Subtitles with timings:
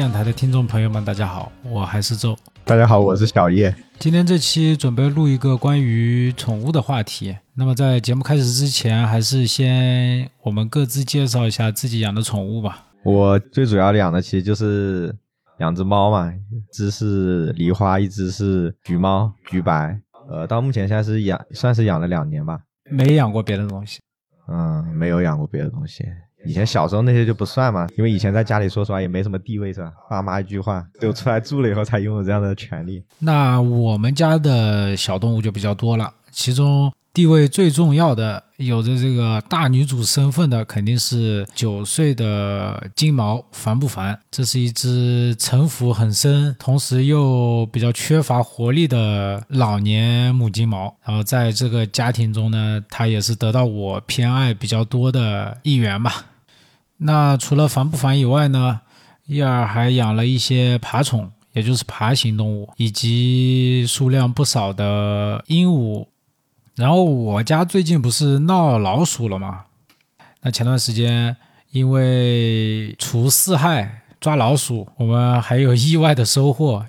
[0.00, 2.34] 电台的听众朋友们，大家好，我还是周。
[2.64, 3.74] 大家好，我是小叶。
[3.98, 7.36] 今天这期准备录一个关于宠物的话题。
[7.52, 12.86] 那么在节目开始之前，还是先我们各自介绍一下自己养的宠物吧。
[13.04, 15.14] 我最主要养的其实就是
[15.58, 20.00] 两只猫嘛，一只是梨花，一只是橘猫，橘白。
[20.30, 22.58] 呃，到目前现在是养，算是养了两年吧。
[22.90, 24.00] 没养过别的东西。
[24.48, 26.06] 嗯，没有养过别的东西。
[26.44, 29.92] 以前小时候那些就不算嘛，因为以前在家里说实话也没什么地位，是吧？
[30.08, 33.02] 爸妈一句话，只有出来住了以后才拥有这样的权利。
[33.18, 44.18] 那我们家的小动物就比较多了，其中地位最重要的、有着这个大女主身份的，肯定是九岁的金毛烦不烦？
[44.30, 50.96] 这是一只城府很深，同时又比较缺乏活力的老年母金毛。
[51.04, 56.26] 然后在这个家庭中呢，它也是得到我偏爱比较多的一员吧。
[57.02, 58.80] 那除了烦不烦以外呢，
[59.26, 66.06] 伊尔还养了一些爬宠，也就是爬行动物，以及数量不少的鹦鹉。
[66.76, 69.64] 然后我家最近不是闹老鼠了吗？
[70.42, 71.36] 那前段时间
[71.70, 76.84] 因为除四害抓老鼠，我们还有意外的收获，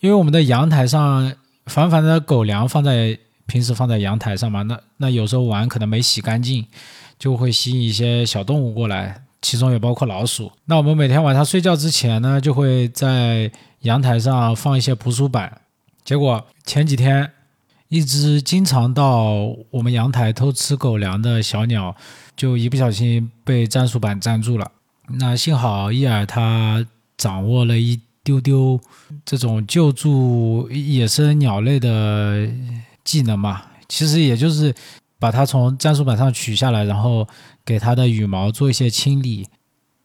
[0.00, 1.32] 因为我们的阳台上
[1.64, 6.66] 凡凡的狗粮放在平时放在阳台上嘛，那那有时候碗可能没洗干净。
[7.24, 10.52] 就会吸引一些小动物过来，其中也包括老鼠。
[10.66, 13.50] 那我们每天晚上睡觉之前呢，就会在
[13.80, 15.62] 阳台上放一些捕鼠板。
[16.04, 17.30] 结果前几天，
[17.88, 21.96] 一只经常到我们阳台偷吃狗粮的小鸟，
[22.36, 24.70] 就一不小心被粘鼠板粘住了。
[25.18, 28.78] 那幸好伊尔他掌握了一丢丢
[29.24, 32.46] 这种救助野生鸟类的
[33.02, 34.74] 技能嘛，其实也就是。
[35.24, 37.26] 把它从粘鼠板上取下来，然后
[37.64, 39.48] 给它的羽毛做一些清理，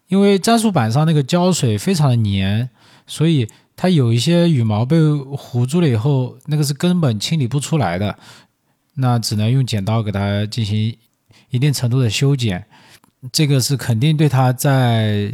[0.07, 2.69] 因为粘鼠板上那个胶水非常的黏，
[3.05, 8.17] 所以它有一些羽毛被糊住了以后，那个是根本清理不出来的，
[8.93, 10.95] 那只能用剪刀给它进行
[11.49, 12.65] 一定程度的修剪，
[13.33, 15.33] 这个是肯定对它在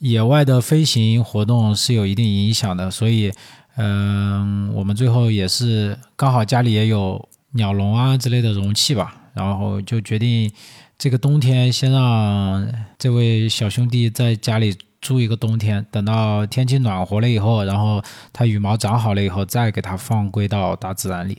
[0.00, 3.32] 野外的飞行活动是有一定影响的，所以，
[3.76, 7.26] 嗯，我们最后也是刚好家里也有。
[7.52, 10.52] 鸟笼啊之类的容器吧，然后就决定
[10.98, 21.38] 这个冬天先让这位小兄弟在家里住一个冬天，等到天气暖和了以后，然后它羽毛长好了以后，再给它放归到大自然里。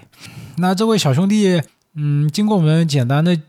[0.58, 1.62] 那这位小兄弟，
[1.94, 3.40] 嗯，经过我们简单的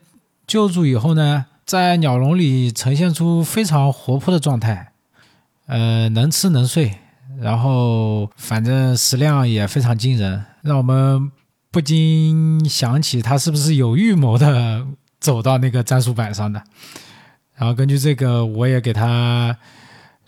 [0.47, 4.93] 救助以后呢，在鸟笼里呈现出非常活泼的状态，
[5.67, 6.99] 呃，能吃能睡，
[7.39, 11.33] 然后反正食量也非常惊人，让我们。
[11.71, 14.85] 不禁想起他是不是有预谋的
[15.21, 16.63] 走到那个粘鼠板上的，
[17.55, 19.57] 然后根据这个，我也给他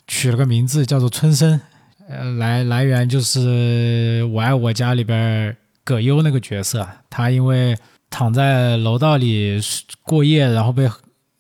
[0.07, 1.61] 取了个名字，叫做春生。
[2.09, 7.77] 呃，来来源就是我爱我家里边葛优那个角色，他因为
[8.11, 9.61] 躺在楼道里
[10.03, 10.91] 过夜，然后被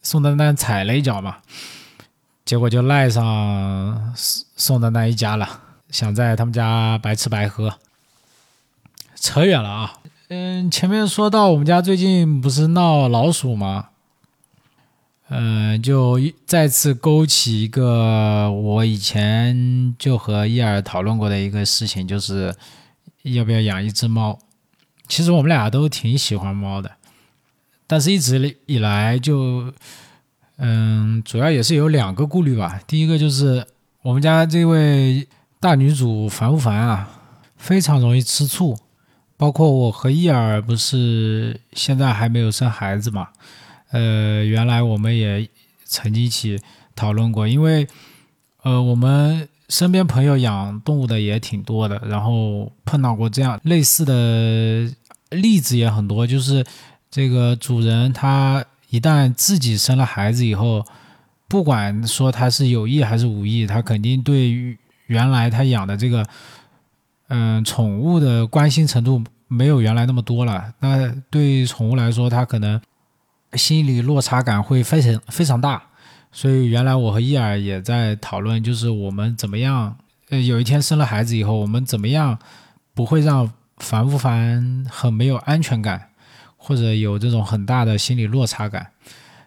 [0.02, 1.36] 宋丹丹踩了一脚嘛，
[2.44, 5.48] 结果就赖上宋丹丹一家了，
[5.90, 7.72] 想在他们家白吃白喝。
[9.22, 9.94] 扯远了啊，
[10.30, 13.90] 嗯，前面说到我们家最近不是闹老鼠吗？
[15.28, 22.52] 嗯，就再次勾起一个我以前就和伊尔讨论过的一个事情，就是
[23.22, 24.36] 要不要养一只猫。
[25.06, 26.90] 其实我们俩都挺喜欢猫的，
[27.86, 29.72] 但是一直以来就，
[30.56, 32.80] 嗯，主要也是有两个顾虑吧。
[32.88, 33.64] 第一个就是
[34.02, 35.28] 我们家这位
[35.60, 37.08] 大女主烦不烦啊？
[37.56, 38.76] 非常容易吃醋。
[39.42, 43.26] 包括我和伊尔不是现在还没有生孩子嘛？
[43.90, 45.48] 呃，原来我们也
[45.84, 46.60] 曾经一起
[46.94, 47.88] 讨论过，因为
[48.62, 54.88] 呃，我们身边朋友养动物的也挺多的，然后碰到过这样类似的
[55.30, 56.64] 例子也很多，就是
[57.10, 60.86] 这个主人他一旦自己生了孩子以后，
[61.48, 64.78] 不管说他是有意还是无意，他肯定对于
[65.08, 66.24] 原来他养的这个。
[67.34, 70.74] 嗯，宠物的关心程度没有原来那么多了。
[70.80, 72.78] 那对宠物来说，它可能
[73.54, 75.82] 心理落差感会非常非常大。
[76.30, 79.96] 所以原来我和伊尔也在讨论，就是我们怎么样，
[80.28, 82.38] 呃，有一天生了孩子以后，我们怎么样
[82.92, 86.08] 不会让烦不烦很没有安全感，
[86.58, 88.88] 或者有这种很大的心理落差感，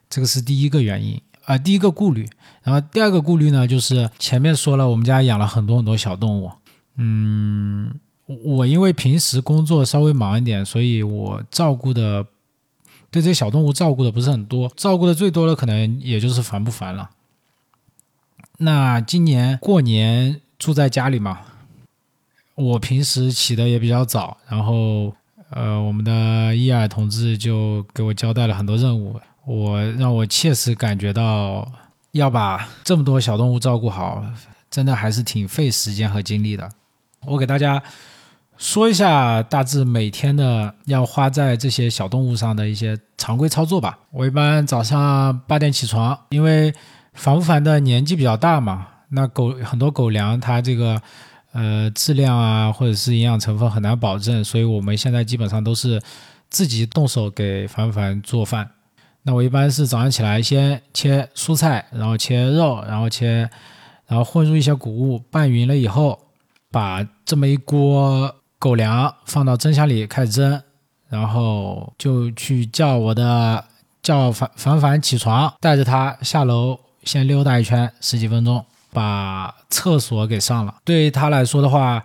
[0.09, 2.27] 这个是第一个原因啊、第一个顾虑。
[2.63, 6.51] 然后第二个顾虑呢，就是前面说了，我们家养了很多很多小动物，
[6.97, 7.93] 嗯，
[8.25, 12.23] 我因为平时工作稍微忙一点，所以我照顾的
[13.11, 17.09] 对这些小动物照顾的不是很多，照顾的最多的可能也就是烦不烦了。
[18.57, 21.41] 那今年过年住在家里嘛，
[22.55, 25.13] 我平时起的也比较早，然后
[25.49, 31.69] 呃，我们的伊尔同志就给我交代了很多任务，我让我切实感觉到
[32.13, 34.25] 要把这么多小动物照顾好，
[34.71, 36.71] 真的还是挺费时间和精力的。
[37.27, 37.81] 我给大家
[38.57, 43.97] 说一下大致每天的要花在这些小动物上的一些常规操作吧。
[44.11, 46.73] 我一般早上八点起床，因为
[47.13, 51.01] 防不凡的年纪比较大嘛，那狗很多狗粮它这个
[51.51, 56.01] 呃质量啊或者是营养成分很难保证，所以我们现在基本上都是
[56.49, 58.69] 自己动手给凡凡做饭。
[59.23, 63.49] 那我一般是早上起来先切蔬菜，然后切肉，然后切，
[64.05, 66.24] 然后混入一些谷物，拌匀了以后，
[66.75, 70.61] 把这么一锅狗粮放到蒸箱里开始蒸，
[71.07, 73.63] 然后就去叫我的
[74.03, 80.75] 叫凡凡凡起床，带着他下楼先溜达一圈，十几分钟，把厕所给上了。
[80.83, 82.03] 对他来说的话，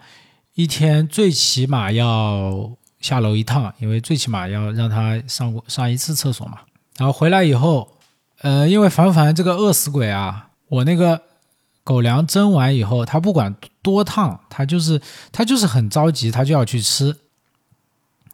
[0.55, 2.71] 一天最起码要
[3.01, 6.59] 下楼一趟，因为最起码要让他上过上一次厕所嘛。
[6.97, 7.97] 然后回来以后，
[8.43, 11.23] 呃，因为凡凡这个饿死鬼啊，我那个
[11.83, 15.01] 狗粮蒸完以后，他不管多烫，他就是
[15.33, 17.17] 他就是很着急，他就要去吃。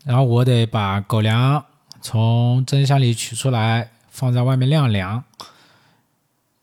[0.05, 1.65] 然后我得把狗粮
[2.01, 5.25] 从蒸箱里取出来，放在外面晾凉，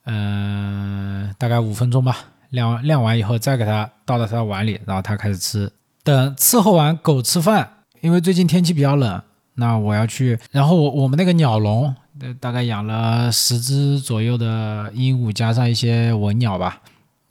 [0.06, 2.18] 嗯、大概五分钟吧。
[2.50, 5.72] 晾晾完以后，再给它倒到它的碗里，然后它开始吃。
[6.04, 9.22] 等伺候完狗吃饭，因为最近天气比较冷，
[9.56, 10.38] 那我要去。
[10.52, 11.96] 然后我我们那个鸟笼，
[12.40, 16.80] 大概养了十只左右的鹦鹉，加上一些文鸟吧。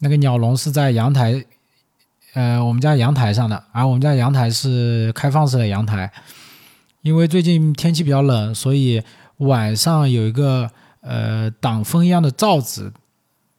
[0.03, 1.45] 那个鸟笼是在阳台，
[2.35, 6.13] 呃，我们家阳台上的，而我们家阳台是开放式的阳台。
[7.03, 9.01] 因为最近天气比较冷，所以
[9.37, 10.69] 晚上有一个
[11.03, 12.93] 呃挡风一样的罩子，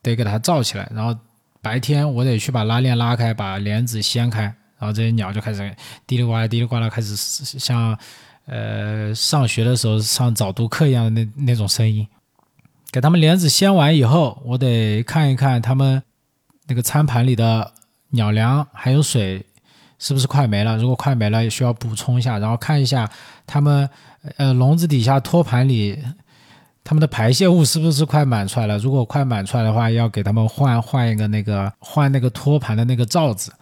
[0.01, 0.91] 得给它罩起来。
[0.93, 1.17] 然后
[1.61, 5.73] 白天我得去把拉链拉开，把帘子掀开，然后这些鸟就开始
[6.05, 7.97] 嘀里呱啦、嘀里呱啦，开始像
[8.47, 12.05] 呃上学的时候上早读课一样的那那种声音。
[12.91, 16.03] 给它们帘子掀完以后，我得看一看它们
[16.67, 17.73] 那个餐盘里的
[18.09, 19.45] 鸟粮还有水
[19.99, 20.77] 是不是快没了。
[20.77, 22.39] 如果快没了，也需要补充一下。
[22.39, 23.09] 然后看一下
[23.45, 23.89] 它们
[24.37, 25.97] 呃笼子底下托盘里
[26.83, 28.77] 它们的排泄物是不是快满出来了。
[28.77, 33.53] 如果快满出来的话，要给它们换换一个那个换那个托盘的那个罩子。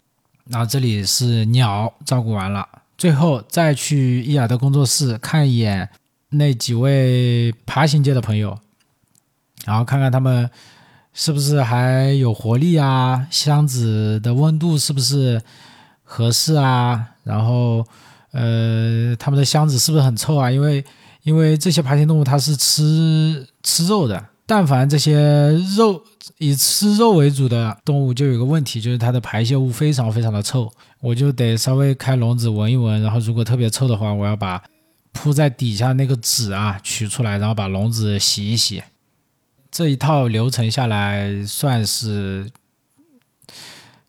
[0.45, 5.88] 然后这里是鸟照顾完了，最后再去伊尔的工作室看一眼
[6.30, 8.57] 那几位爬行界的朋友，
[9.65, 10.50] 然后看看他们
[11.13, 15.42] 是不是还有活力啊，箱子的温度是不是
[16.04, 17.86] 合适啊，然后
[18.31, 20.50] 呃，他们的箱子是不是很臭啊？
[20.50, 20.84] 因为
[21.24, 26.02] 因为这些爬行动物它是吃吃肉的，但凡这些肉
[26.38, 30.71] 以吃肉为主的动物，就有个问题，就是它的排泄物非常非常的臭，
[31.02, 34.64] 我就得稍微开笼子闻一闻，然后如果特别臭的话，我要把
[35.12, 38.81] 铺在底下那个纸啊取出来，然后把笼子洗一洗。
[39.71, 42.51] 这一套流程下来，算是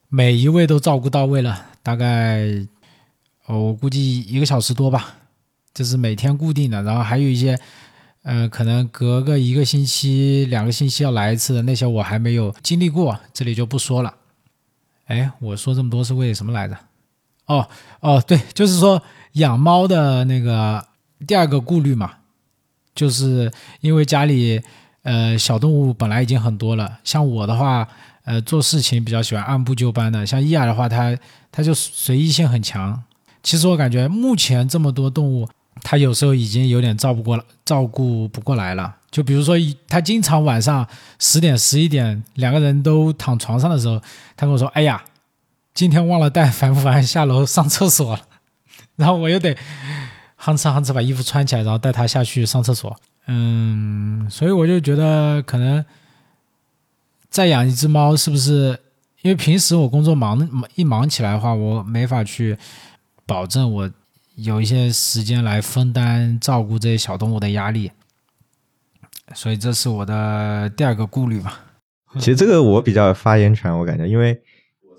[0.08, 2.66] 每一位都照顾到位了，大概
[3.46, 5.14] 我估计一个小时多吧，
[5.72, 7.58] 这是每天固定的，然后还有一些。
[8.24, 14.14] 呃，可能隔个一个星期、两个星期要来一次的那些，我还没有经历过，这里就不说了。
[15.06, 16.78] 哎，我说这么多是为什么来着？
[17.46, 19.02] 哦哦，对，就是说
[19.32, 20.86] 养猫的那个
[21.26, 22.12] 第二个顾虑嘛，
[22.94, 23.50] 就是
[23.80, 24.62] 因为家里
[25.02, 27.86] 呃小动物本来已经很多了，像我的话，
[28.24, 31.16] 呃做事情比较喜欢按部就班的，像伊尔的话，它
[31.50, 33.02] 它就随意性很强。
[33.42, 35.48] 其实我感觉目前这么多动物。
[35.84, 38.94] 他有时候已经有点照顾过了，照顾不过来了。
[39.10, 39.56] 就比如说，
[39.88, 40.86] 他经常晚上
[41.18, 43.98] 十点、十一点，两个人都躺床上的时候，
[44.36, 45.02] 他跟我说：“哎呀，
[45.74, 48.22] 今天忘了带凡凡下楼上厕所了。”
[48.94, 49.56] 然后我又得
[50.36, 52.96] 哼哧哼哧把衣服穿起来，然后带他下去上厕所。
[53.26, 55.84] 嗯，所以我就觉得可能
[57.28, 58.78] 再养一只猫，是不是？
[59.22, 62.56] 因为平时我工作忙一忙起来的话，我没法去
[63.26, 63.90] 保证我。
[64.36, 67.92] 有一些时间来分担照顾这些小动物的压力，
[69.34, 71.60] 所以这是我的第二个顾虑吧。
[72.14, 74.40] 其实这个我比较有发言权，我感觉，因为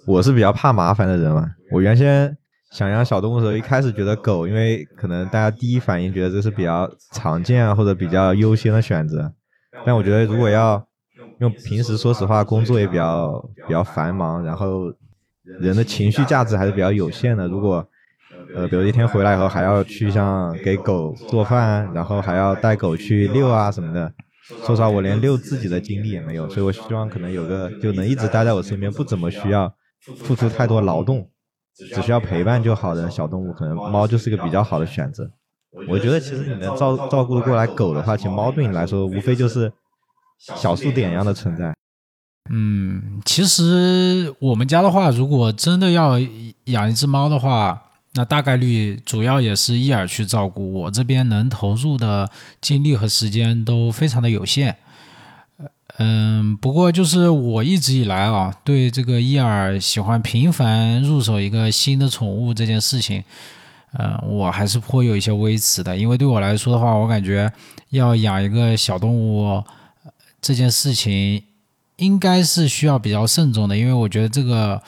[0.05, 1.55] 我是比较怕麻烦的人嘛。
[1.71, 2.37] 我原先
[2.73, 9.31] 想养小动物的时候，一开始觉得狗，因为可能大家第一反应觉得这是比较常见啊，或者比较优先的选择。
[9.85, 10.83] 但我觉得如果要
[11.39, 14.91] 用平时，说实话，工作也比较比较繁忙，然后
[15.59, 17.47] 人的情绪价值还是比较有限的。
[17.47, 17.87] 如果
[18.55, 24.11] 呃，比如一天回来以后还要去像给狗做饭，然后还要带狗去遛啊什么的，
[24.65, 29.71] 说实话，我连遛自己的精力也没有，所以我希望可能有个就能一直待在我身边，不怎么需要
[30.17, 31.29] 付出太多劳动。
[31.75, 35.29] 只需要陪伴就好的小动物，可能猫就是一个比较好的选择。
[35.87, 39.71] 我觉得其实你能照照顾过来狗的话，其实猫对你来说无非就是
[40.37, 41.73] 小数点一样的存在。
[42.51, 46.19] 嗯，其实我们家的话，如果真的要
[46.65, 47.81] 养一只猫的话，
[48.13, 52.29] 那大概率主要也是伊尔去照顾，我这边能投入的
[52.61, 54.77] 精力和时间都非常的有限。
[55.99, 63.23] 嗯，不过就是我一直以来啊，对这个伊尔喜欢频繁入手一个新的宠物这件事情，
[63.91, 65.95] 嗯，我还是颇有一些微词的。
[65.95, 67.51] 因为对我来说的话，我感觉
[67.89, 69.63] 要养一个小动物
[70.41, 71.43] 这件事情，
[71.97, 73.77] 应该是需要比较慎重的。
[73.77, 74.81] 因为我觉得这个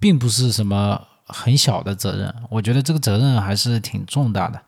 [0.00, 4.60] 并不是什么很小的责任，我觉得这个责任还是挺重大的。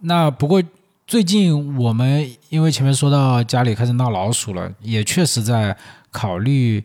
[0.00, 0.62] 那不过。
[1.10, 5.76] 最近我们因为前面说到家里开始闹老鼠了，也确实在
[6.12, 6.84] 考虑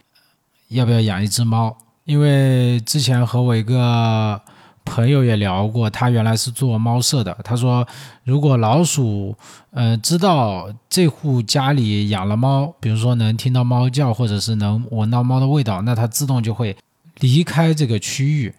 [0.70, 1.78] 要不要养一只猫。
[2.06, 4.42] 因为之前和我一个
[4.84, 7.38] 朋友也聊过，他原来是做猫舍的。
[7.44, 7.88] 他说，
[8.24, 9.38] 如果老鼠，
[9.70, 16.76] 呃，知道这户家里养了猫，比如说能听到猫叫，或者是能闻到猫的味道，那它自动就会
[17.20, 18.56] 离开这个区域。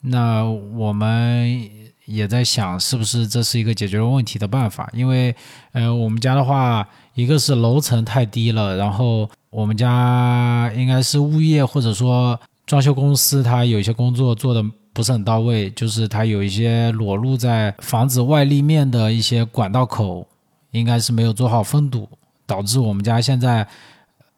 [0.00, 1.85] 那我们。
[2.06, 5.34] 也在想是不是这是一个解决问题的办法，因为，
[5.72, 20.26] 呃，我们家的话，一个是楼层太低了，然后我们家应该是物业或者说装修公司，它有一些工作做的不是很到位，就是它有一些裸露在房子外立面的一些管道口，
[20.70, 22.08] 应该是没有做好封堵，
[22.46, 23.66] 导致我们家现在，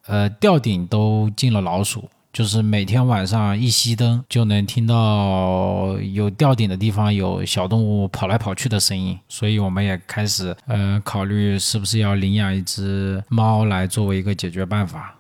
[0.07, 2.09] 呃，吊顶都进了老鼠。
[2.39, 15.17] 就是每天晚上一熄灯，就能听到有吊顶的地方有小动物跑来跑去的声音，所以我们也开始呃考虑是不是要领养一只猫来作为一个解决办法。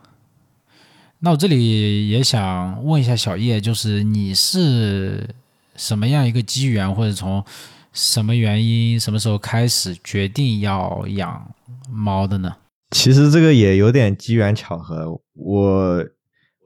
[1.18, 5.28] 那我这里也想问一下小叶，就是你是
[5.74, 7.44] 什么样一个机缘，或者从
[7.92, 11.50] 什么原因、什么时候开始决定要养
[11.90, 12.54] 猫的呢？
[12.92, 16.06] 其实这个也有点机缘巧合，我。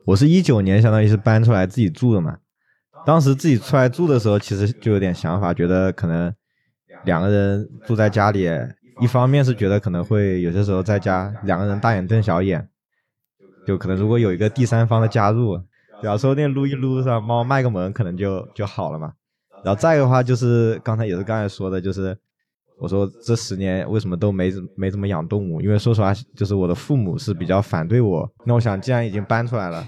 [0.04, 2.38] 我是一九年，相当于是搬出来自己住的嘛。
[3.06, 6.32] 当时自己出来住的时候，其实就有点想法，觉得可能
[7.04, 8.48] 两个人住在家里，
[9.00, 12.68] 一方面是觉得可能会有些时候在家两个人大眼瞪小眼，
[13.66, 15.58] 就可能如果有一个第三方的加入，
[16.00, 19.12] 比方说那撸一撸上猫卖个萌，可能就就好了嘛。
[19.64, 22.18] 然后再一个话就是刚才也是刚才说的，就是。
[22.78, 25.60] 我说这十年为什么都没没怎么养动物？
[25.60, 28.28] 因为说实话，就是我的父母是比较反对我。
[28.44, 29.86] 那我想，既然已经搬出来了，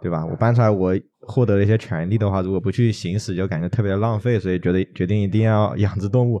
[0.00, 0.24] 对吧？
[0.24, 0.94] 我搬出来，我
[1.26, 4.38] 获得了一些权利的话，如果不去行使，就感觉特别浪费。
[4.38, 6.40] 所以觉得决定一定要养只动物。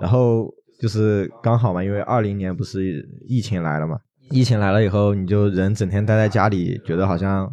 [0.00, 3.98] 然后就是刚好嘛，因为二零年不是疫情来了嘛？
[4.30, 7.48] 疫情来了以后，你就人整天待在家里，觉得好像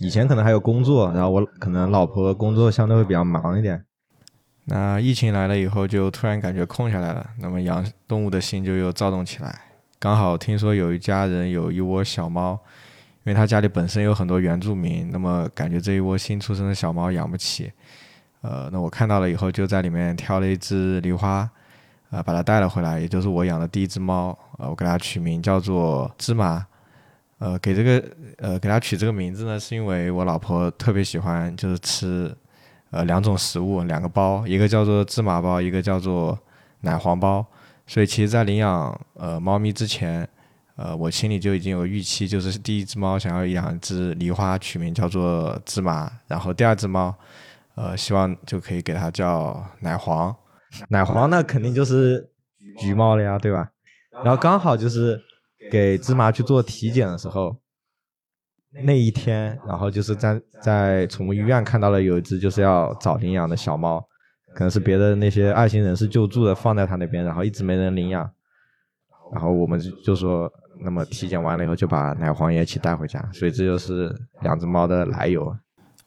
[0.00, 3.84] 以前可能还有工作，然后我可能老婆工作相对会比较忙一点。
[4.72, 9.52] 那疫情来了以后，就突然感觉空下来了，那么养动物的心就又躁动起来。
[9.98, 12.52] 刚好听说有一家人有一窝小猫，
[13.24, 17.72] 因为他家里本身有很多原住民，那么感觉这一窝新出生的小猫养不起，
[18.42, 21.50] 呃，那我看到了以后，就在里面挑了一只梨花，
[22.10, 26.64] 呃，把它带了回来，也就是我养的第一只猫，呃，我给它取名叫做芝麻，
[27.38, 28.04] 呃，给这个
[28.38, 32.32] 呃给它取这个名字呢，是因为我老婆特别喜欢就是吃。
[32.90, 36.38] 呃，两种食物，两个包，一个叫做芝麻包，一个叫做
[36.80, 37.46] 奶黄包。
[37.86, 40.28] 所以，其实，在领养呃猫咪之前，
[40.76, 47.14] 呃，我心里就已经有预期，就是第一只猫想要养一只梨花，取名叫做芝麻，然后第二只猫，
[47.74, 50.34] 呃，希望就可以给它叫奶黄。
[50.88, 52.30] 奶黄那肯定就是
[52.78, 53.70] 橘猫了呀，对吧？
[54.24, 55.20] 然后刚好就是
[55.70, 57.56] 给芝麻去做体检的时候。
[58.72, 64.00] 那一天，然后就是在在宠物医院看到了有一只就是要找领养的小猫，
[64.54, 68.30] 可能是别的那些爱心人士救助的，放在他那边，然后一直没人领养，
[69.32, 70.48] 然后我们就就说，
[70.84, 75.52] 那么体检完了以后就把奶黄也一起带回家，所以这就是两只猫的来由。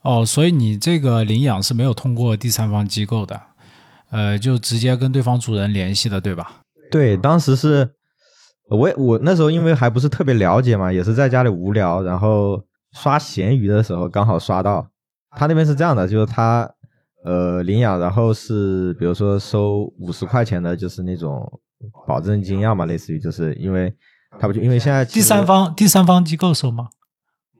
[0.00, 3.38] 哦，所以你这个领养是没有通过第三方机构的，
[4.10, 6.62] 呃，就直接跟对方主人联系的，对吧？
[6.90, 7.90] 对，当时是。
[8.70, 14.86] 我我那时候因为还不是特别了解嘛，也是在家里无聊，然后刷闲鱼的时候刚好刷到，
[15.30, 16.68] 他那边是这样的，就是他
[17.24, 21.60] 呃领养，然后是比如说收五十块钱的，就是那种
[22.06, 23.94] 保证金要嘛，类似于就是因为
[24.38, 26.88] 他不就因为现在第三方第三方机构收吗？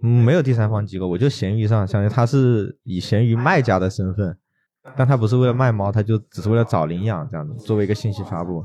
[0.02, 4.36] 嗯，没有第三方机构，我就闲鱼上，相当于他是以闲鱼卖家的身份，
[4.96, 8.64] 但他不是为了卖猫，他就只是为了找领养这样子，作为一个信息发布。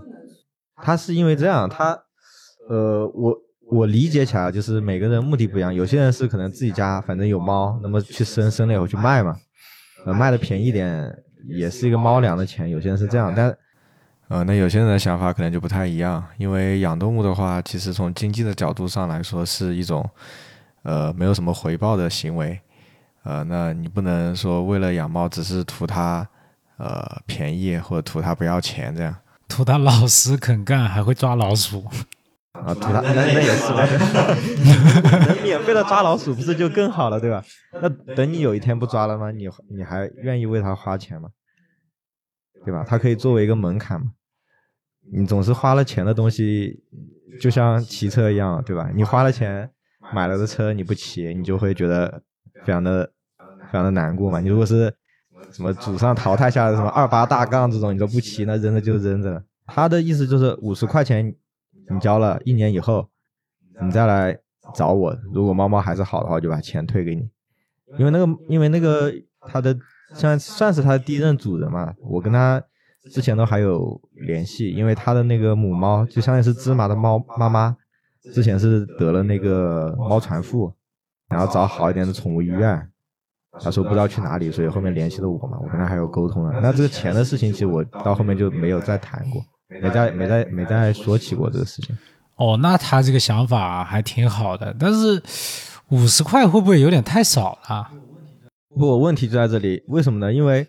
[0.81, 1.97] 他是因为这样，他
[2.69, 3.35] 呃，我
[3.71, 9.35] 我理解起来就是每个人目的不一样，有些人是可能自己家反正有猫，那么去生生了以后去卖嘛，
[10.05, 11.11] 呃，卖的便宜一点
[11.47, 13.57] 也是一个猫粮的钱，有些人是这样，但
[14.27, 20.07] 呃，那有些人的想法可能就不太一样，因为养动物的话，其实从经济的角度上来说是一种
[20.83, 22.59] 呃没有什么回报的行为，
[23.23, 26.27] 呃，那你不能说为了养猫只是图它
[26.77, 29.15] 呃便宜或者图它不要钱这样。
[29.49, 31.83] 图它老实肯干，还会抓老鼠。
[32.65, 37.43] 啊，图他那那也是的， 能免费的抓老鼠不是就更好了，对吧？
[37.81, 39.31] 那等你有一天不抓了吗？
[39.31, 41.29] 你你还愿意为它花钱吗？
[42.65, 42.83] 对吧？
[42.87, 44.07] 它可以作为一个门槛嘛。
[45.11, 46.83] 你总是花了钱的东西，
[47.39, 48.89] 就像骑车一样，对吧？
[48.93, 49.69] 你花了钱
[50.13, 52.21] 买了的车你不骑，你就会觉得
[52.63, 54.39] 非常的非常的难过嘛。
[54.39, 54.93] 你如果是
[55.51, 59.41] 什么祖上淘汰下来的什么二八大杠这种，你都不骑，那扔着就扔着了。
[59.65, 61.33] 他的意思就是五十块钱
[61.89, 63.09] 你交了一年以后，
[63.81, 64.37] 你再来
[64.73, 67.29] 找我，如果猫猫还是好的话，就把钱退给你。
[67.97, 69.75] 因为那个，因为那个他的
[70.13, 72.61] 算算是他的第一任主人嘛，我跟他
[73.11, 77.75] 之前都还有联系，因为他的那个母猫就相当于是芝麻的猫妈妈，
[78.33, 80.71] 之前是得了那个猫传腹，
[81.29, 82.89] 然后找好一点的宠物医院。
[83.61, 86.61] 他说不知道去哪里，所以后面联系了我嘛，我跟他还有沟通了。
[86.61, 91.97] 那这个钱的事情，其实我到后面就没有再谈过，没在没在没在说起过这个事情。
[92.35, 95.21] 哦，那他这个想法还挺好的，但是
[95.89, 97.91] 五十块会不会有点太少了？
[98.77, 100.31] 不，问题就在这里，为什么呢？
[100.31, 100.67] 因为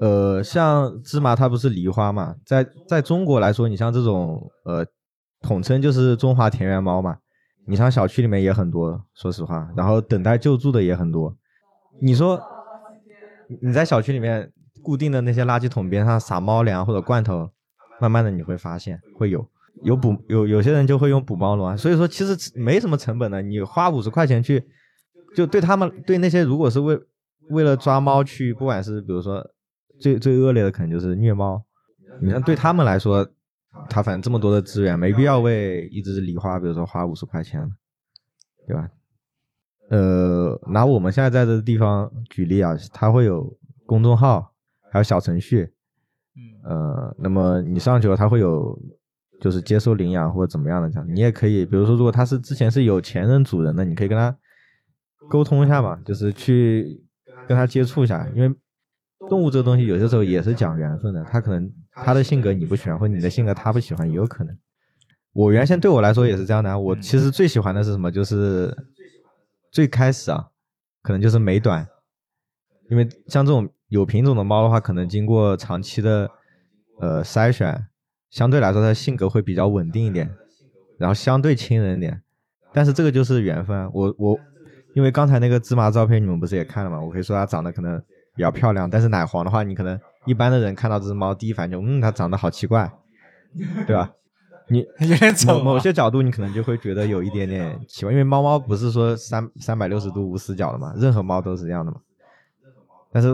[0.00, 4.86] 呃，像芝麻它不是狸花嘛，在在中国来说，你像这种呃，
[5.40, 7.16] 统称就是中华田园猫嘛，
[7.66, 11.34] 你像小区里面也很多，说实话，然后等待救助的也很多。
[12.02, 12.38] 你说
[13.62, 17.48] 你在小区里面固定的那些垃圾桶边上撒猫粮或者罐头，
[18.00, 19.48] 慢慢的你会发现会有
[19.82, 24.62] 有捕有有些人就会用捕猫笼啊，所以说其实没什么成本的，你花五十块钱去，
[25.34, 26.98] 就对他们对那些如果是为
[27.50, 29.44] 为了抓猫去，不管是比如说
[30.00, 31.62] 最最恶劣的可能就是虐猫，
[32.20, 33.28] 你看对他们来说，
[33.88, 37.70] 他反正这么多的资源，没必要为一只狸花，比如说花五十块钱，
[38.66, 38.88] 对吧？
[39.88, 44.52] 呃，拿我们现在在这地方举例啊，它会有公众号，
[44.90, 45.72] 还有小程序，
[46.68, 48.78] 呃，那么你上去了，它会有
[49.40, 54.36] 就是接受领养或者怎么样的这样，你也可以，比如说如果它是之前是有前任主人的，你可以跟他
[55.30, 57.00] 沟通一下嘛，就是去
[57.46, 58.54] 跟他接触一下，因为
[59.28, 64.56] 动物这个东西有些时候也是讲缘分的，它可能它的性格你不喜欢，或者你的性格他不喜欢，也有可能。
[65.32, 68.10] 我原先对我来说也是这样的，我其实最喜欢的是什么？
[68.10, 68.74] 就是
[69.70, 70.48] 最开始啊，
[71.02, 71.86] 可能就是美短，
[72.90, 76.30] 因为像这种有品种的猫的话，可能经过长期的
[76.98, 77.86] 呃筛选，
[78.30, 80.30] 相对来说它的性格会比较稳定一点，
[80.98, 82.22] 然后相对亲人一点。
[82.72, 84.38] 但是这个就是缘分啊，我我
[84.94, 87.00] 因为刚才那个芝麻照片你们不是也看了吗？
[87.00, 87.98] 我可以说它长得可能
[88.34, 92.90] 比较漂亮，但是奶黄的话，你可能一般的人看到这只猫第一反应就嗯它长得好奇怪，
[93.86, 94.12] 对吧？
[94.68, 95.78] 你有点丑某。
[95.78, 102.00] 些角度你可能就会觉得有一点点奇怪，因为猫猫不是说三三百六十度无死角的嘛，任何猫都是这样的嘛。
[103.12, 103.28] 但是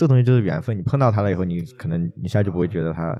[0.00, 3.14] 这东西就是缘分，你碰到它了以后，你可能一下就不会觉得它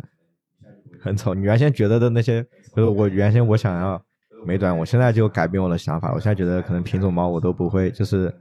[0.99, 1.35] 很丑。
[1.35, 2.43] 你原先觉得的那些，
[2.75, 4.03] 比如我原先我想要
[4.47, 8.35] 美短，我现在就改变我的想法，我现在觉得可能品种猫我都不会，就是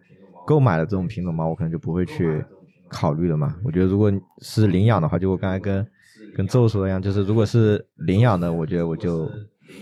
[0.47, 2.41] 购买的这种品种猫，我可能就不会去
[2.87, 3.53] 考虑了嘛。
[3.65, 4.09] 我觉得如果
[4.41, 5.85] 是领养的话，就我刚才跟
[6.37, 9.29] 跟宙说一样，就是如果是领养的，我觉得我就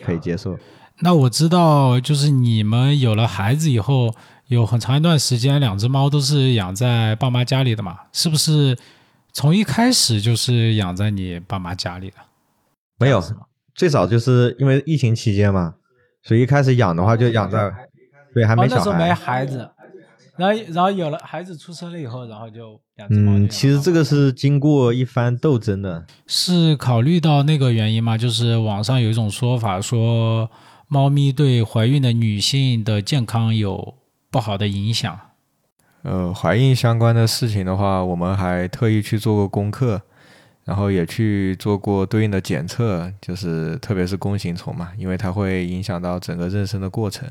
[0.04, 0.58] 可以接受。
[1.04, 4.12] 那我知道，就是你们有了孩子以后，
[4.48, 7.98] 有很长一段时间，两只猫都是养在爸妈家里的嘛？
[8.14, 8.78] 是不是
[9.34, 12.16] 从一开始就是养在你爸妈家里的？
[12.98, 13.22] 没有，
[13.76, 15.76] 最早就是因为疫情期间嘛，
[16.24, 17.72] 所以一开始养的话就养在，
[18.34, 19.46] 对，还哦，没小那时候没孩。
[19.46, 19.70] 子，
[20.38, 26.06] 然后然后有了孩子出生了以后，然后就两只猫嗯，其实这个是经过一番斗争的。
[26.26, 28.18] 是考虑到那个原因嘛？
[28.18, 30.50] 就是网上有一种说法说，
[30.88, 33.94] 猫咪对怀孕的女性的健康有
[34.30, 35.20] 不好的影响。
[36.04, 40.02] 呃，怀孕相关的事情的话，我们还特意去做过功课，
[40.64, 47.28] 然后也去做过对应的检测，就是特别是弓形虫嘛，因为它会影响到整个妊娠的过程。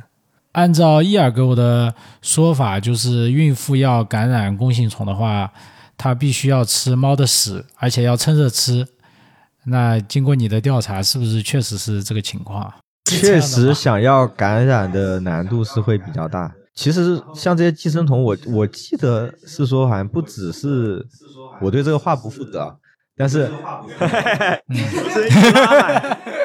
[0.52, 5.52] 按照伊尔给我的说法，就是孕妇要感染弓形虫的话，
[5.96, 8.86] 它必须要吃猫的屎，而且要趁热吃。
[9.64, 12.72] 那经过你的调查，是不是确实是这个情况？
[13.04, 16.52] 确实，想要感染的难度是会比较大。
[16.76, 21.02] 其实像这些寄生虫，我我记得是说，好像不只是
[21.62, 22.78] 我对这个话不负责，
[23.16, 23.50] 但是，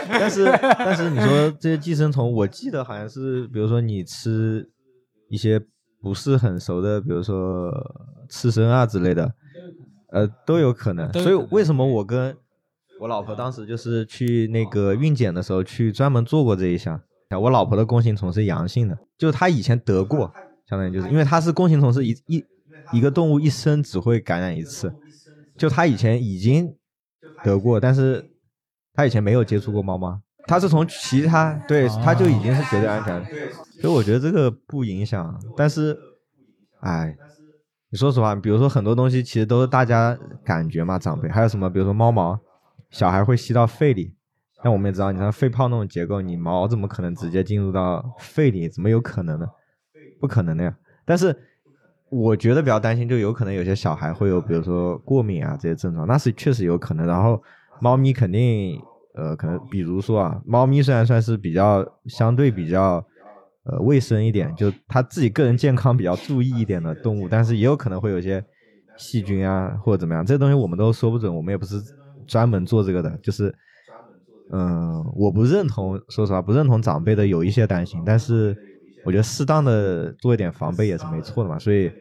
[0.07, 0.45] 但是
[0.79, 4.65] 但是你说这些寄生虫，我记得好像是，比如说你吃
[5.29, 5.61] 一些
[6.01, 7.69] 不是很熟的，比如说
[8.29, 9.33] 刺身啊之类的，
[10.13, 11.11] 呃，都有可能。
[11.11, 12.33] 所以为什么我跟
[13.01, 17.01] 我老婆当时就是去那个孕检的时候，去专门做过这一项。
[17.37, 20.31] 我老婆的弓形虫是阳性的，就她以前得过，
[20.67, 22.43] 相当于就是因为她是弓形虫是一一
[22.91, 24.93] 一个动物一生只会感染一次，
[25.57, 26.75] 就她以前已经
[27.43, 28.31] 得过，但是
[28.93, 30.21] 她以前没有接触过猫吗？
[30.47, 33.23] 她是从其他对，她就已经是绝对安全，
[33.79, 35.39] 所以我觉得这个不影响。
[35.55, 35.97] 但是，
[36.79, 37.15] 哎，
[37.91, 42.39] 你说实话，比如说很多东西其实都是大家感觉嘛，长辈还有什么，比如说猫毛。
[42.89, 44.13] 小孩会吸到肺里，
[44.63, 48.69] 但我们也知道，你看肺泡那种结构，你毛怎么可能直接进入到肺里？
[48.69, 49.47] 怎么有可能呢？
[50.19, 50.75] 不可能的呀。
[51.03, 51.35] 但是
[52.09, 57.07] 我觉得比较担心，就有可能有些小孩会有，比如说过敏啊这些症状，那是确实有可能。
[57.07, 57.41] 然后
[57.79, 58.79] 猫咪肯定，
[59.15, 63.03] 呃，可能比如说啊，猫咪虽然算是比较相对比较
[63.63, 68.43] 呃卫生一点，就它自己个人健康比较注意一点的动物，但是也有可能会有些
[68.95, 71.81] 细菌啊或者怎么样，这东西我们都说不准，我们也不是。
[72.27, 73.53] 专门做这个的，就是，
[74.49, 78.55] 嗯，我不认同，说实话不认同长辈的有一些担心，但是
[79.05, 81.57] 我觉得适当的做一点防备也是没错的嘛。
[81.57, 81.91] 所以，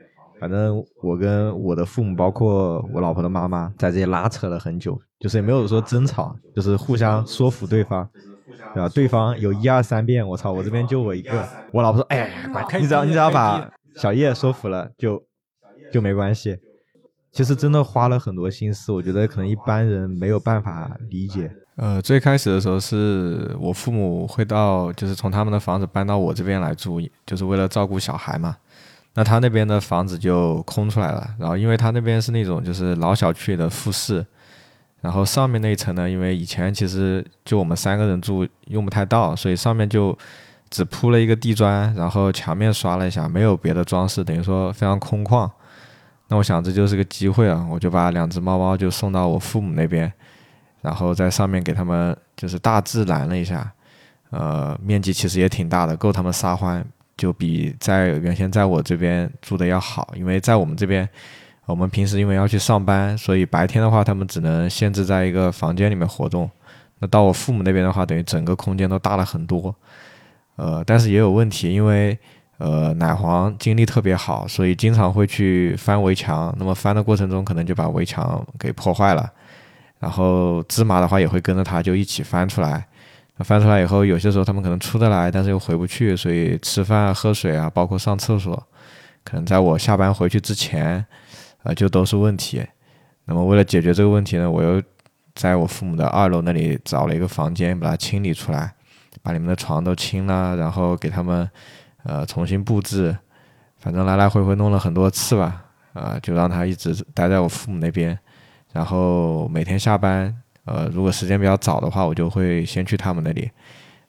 [0.41, 8.09] 反正我跟我的父母，包括我老婆的妈妈，在这里拉扯了很久，就是也没有说争吵，就是互相说服对方，
[8.75, 8.89] 对吧？
[8.89, 12.27] 对方有一二三遍，我操，我这边就我一个，我老婆说，哎呀，
[12.81, 15.23] 你只要你只要把小叶说服了，就
[15.93, 16.59] 就没关系。
[17.33, 21.49] 其实真的花了很多心思，我觉得可能一般人没有办法理解。
[21.81, 28.55] 呃，最开始的时候是我父母会到，就是从他们的房子搬到我这边来住，就是为了照顾小孩嘛。
[29.15, 34.23] 那他那边的房子就空出来了，然后因为他那边是那种就是老小区的复式，
[35.01, 40.15] 然后上面那一层呢，因为以前其实就我们三个人住用不太到，所以上面就
[40.69, 45.51] 只铺了一个地砖，然后墙面刷了一下，没有别的装饰，等于说非常空旷。
[46.29, 50.13] 那我想这就是个机会啊，我就把两只猫猫就送到我父母那边，
[50.81, 53.71] 然后在上面给他们就是大致拦了一下，
[54.31, 56.85] 呃，面积其实也挺大的，够他们撒欢，
[57.17, 60.13] 就比在原先在我这边住的要好。
[60.17, 61.09] 因为在我们这边，
[61.67, 66.51] 我们平时因为要去上班，所以白天的话他们只能限制在一个房间里面活动。
[66.99, 69.75] 那到我父母那边的话，等于整个空间都大了很多，
[70.57, 72.19] 呃，但是也有问题，因为。
[72.63, 76.55] 呃，奶黄精力特别好，所以经常会去翻围墙。
[76.59, 79.33] 那么翻的过程中，可能就把围墙给破坏了。
[80.01, 82.85] 然后芝麻的话也会跟着它就一起翻出来。
[83.45, 88.61] 翻出来以后，有些时候它们可能出得来，但是又回不去，所以吃饭、喝水啊，包括上厕所，
[89.23, 91.07] 可能在我下班回去之前，
[91.63, 92.67] 呃，就都是问题。
[93.27, 94.83] 那么为了解决这个问题呢，我又
[95.37, 98.75] 在我父母的二楼那里找了一个房间，把它清理出来，
[99.23, 101.49] 把里面的床都清了，然后给他们。
[102.03, 103.15] 呃，重新布置，
[103.77, 108.19] 反正来来回回弄了很多次吧，啊，就让他一直待在我父母那边，
[108.73, 113.51] 然后每天下班，呃，如果时间比较早的话，我就会先去他们那里，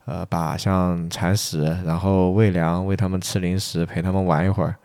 [0.05, 4.75] 呃，把像铲屎，然后喂粮，喂他们吃零食，陪他们玩一会儿。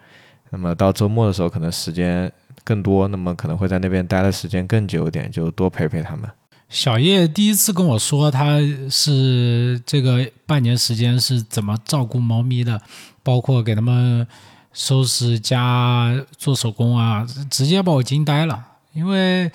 [0.50, 2.30] 那么到周末的时候，可能时间
[2.64, 6.30] 更多，那么可能会在那边待的时间更久一点，就多陪陪他们。
[6.68, 8.58] 小叶第一次跟我说，他
[8.90, 12.80] 是这个半年时间是怎么照顾猫咪的，
[13.22, 14.26] 包括给他们
[14.72, 18.64] 收拾家、做手工啊，直接把我惊呆了。
[18.96, 19.50] 因为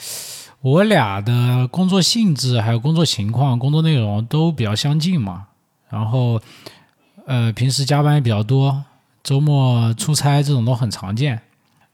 [0.62, 5.48] 我俩的工作性质、还有工作情况、工作内容都比较相近嘛。
[5.90, 6.40] 然后，
[7.26, 8.86] 呃，平时加班也比较多，
[9.24, 11.42] 周末出差这种都很常见。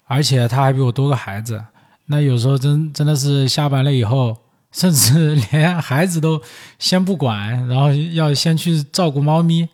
[0.05, 1.63] 而且他还比我多个孩子，
[2.05, 4.37] 那有时候真真的是下班了以后。
[4.69, 6.39] 甚至连孩子都
[6.77, 9.67] 先不管，然后要先去照顾猫咪，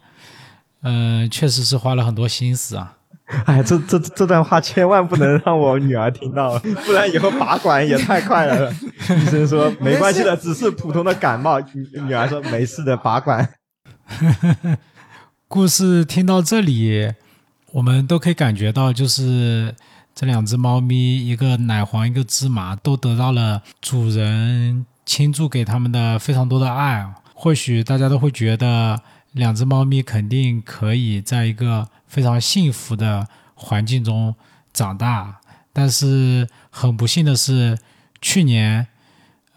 [0.81, 2.95] 嗯，确实是花了很多心思啊。
[3.45, 8.71] 哎，这这这段话千万不能让我女儿听到，不然以后拔管也太快了。
[9.09, 11.59] 医生说没关系的，只是普通的感冒。
[12.05, 13.49] 女儿说没事的，拔管。
[15.47, 17.13] 故事听到这里，
[17.71, 19.75] 我们都可以感觉到，就是。
[20.15, 27.11] 这两只猫咪，一个奶黄，一个芝麻，都得到了主人倾注给他们的非常多的爱。
[27.33, 34.36] 或许大家都会觉得，两只猫咪肯定可以在一个非常幸福的环境中
[34.71, 35.41] 长大。
[35.73, 37.80] 但是很不幸的是，
[38.21, 38.86] 去年，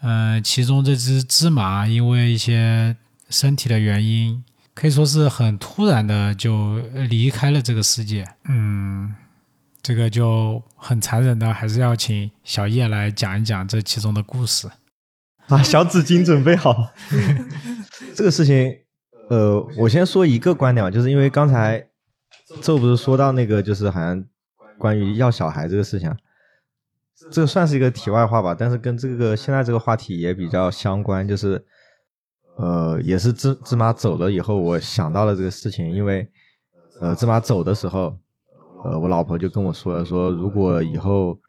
[0.01, 2.97] 嗯，其中这只芝麻因为一些
[3.29, 4.43] 身体的原因，
[4.73, 8.27] 可以说是很突然的就离开了这个世界。
[8.49, 9.13] 嗯，
[9.83, 14.67] 这个就很残忍的，还是要请小叶来讲一讲这其中的故事。
[15.47, 16.91] 把 小纸巾准备好。
[18.15, 18.75] 这个事情，
[19.29, 21.87] 呃，我先说一个观点，就是因为刚才
[22.61, 24.23] 这不是说到那个，就是好像
[24.77, 26.15] 关于要小孩这个事情，
[27.31, 31.65] 这算是一个题外话吧，但是跟这个现在这个话题也比较相关，就是
[32.57, 36.29] 呃，也是芝芝麻走了以后，我想到了这个事情，因为
[36.99, 38.17] 呃，芝麻走的时候，
[38.83, 41.39] 呃，我老婆就跟我说了，说如果以后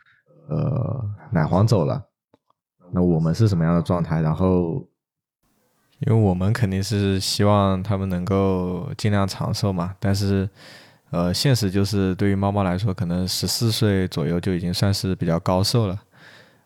[0.48, 2.04] 呃奶黄走了。
[2.90, 4.22] 那我们是什么样的状态？
[4.22, 4.88] 然后，
[5.98, 9.94] 因为我们肯定是希望他们能够尽量长寿嘛。
[10.00, 10.48] 但是，
[11.10, 15.98] 呃，现实就是对于猫猫来说，可能十四岁左右就已经算是比较高寿了。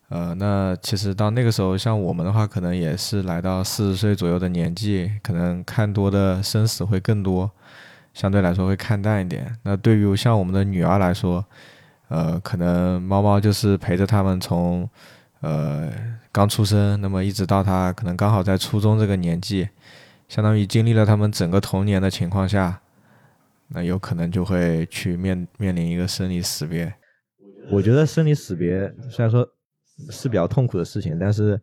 [0.09, 7.51] 呃，那其实到那个时候，像我们的话，可能也是来到四十岁左右的年纪，可能看多的生死会更多，
[8.13, 9.57] 相对来说会看淡一点。
[9.63, 11.45] 那对于像我们的女儿来说，
[12.09, 14.89] 呃，可能猫猫就是陪着他们从。
[15.45, 15.91] 呃，
[16.31, 19.69] 刚出生，那么一直到他可能刚好在初中这个年纪，
[20.29, 22.79] 相当于经历了他们整个童年的情况下，
[23.75, 26.95] 那有可能就会去面面临一个生离死别。
[27.71, 29.49] 我觉得生离死别虽然说
[30.11, 31.61] 是比较痛苦的事情，但是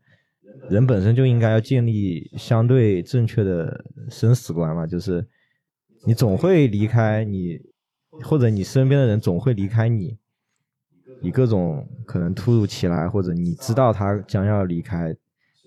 [0.69, 5.27] 人本身就应该要建立相对正确的生死观嘛，就是
[6.05, 7.59] 你总会离开你，
[8.23, 10.17] 或者你身边的人总会离开你。
[11.21, 15.13] 以各种可能突如其来，或者你知道他将要离开，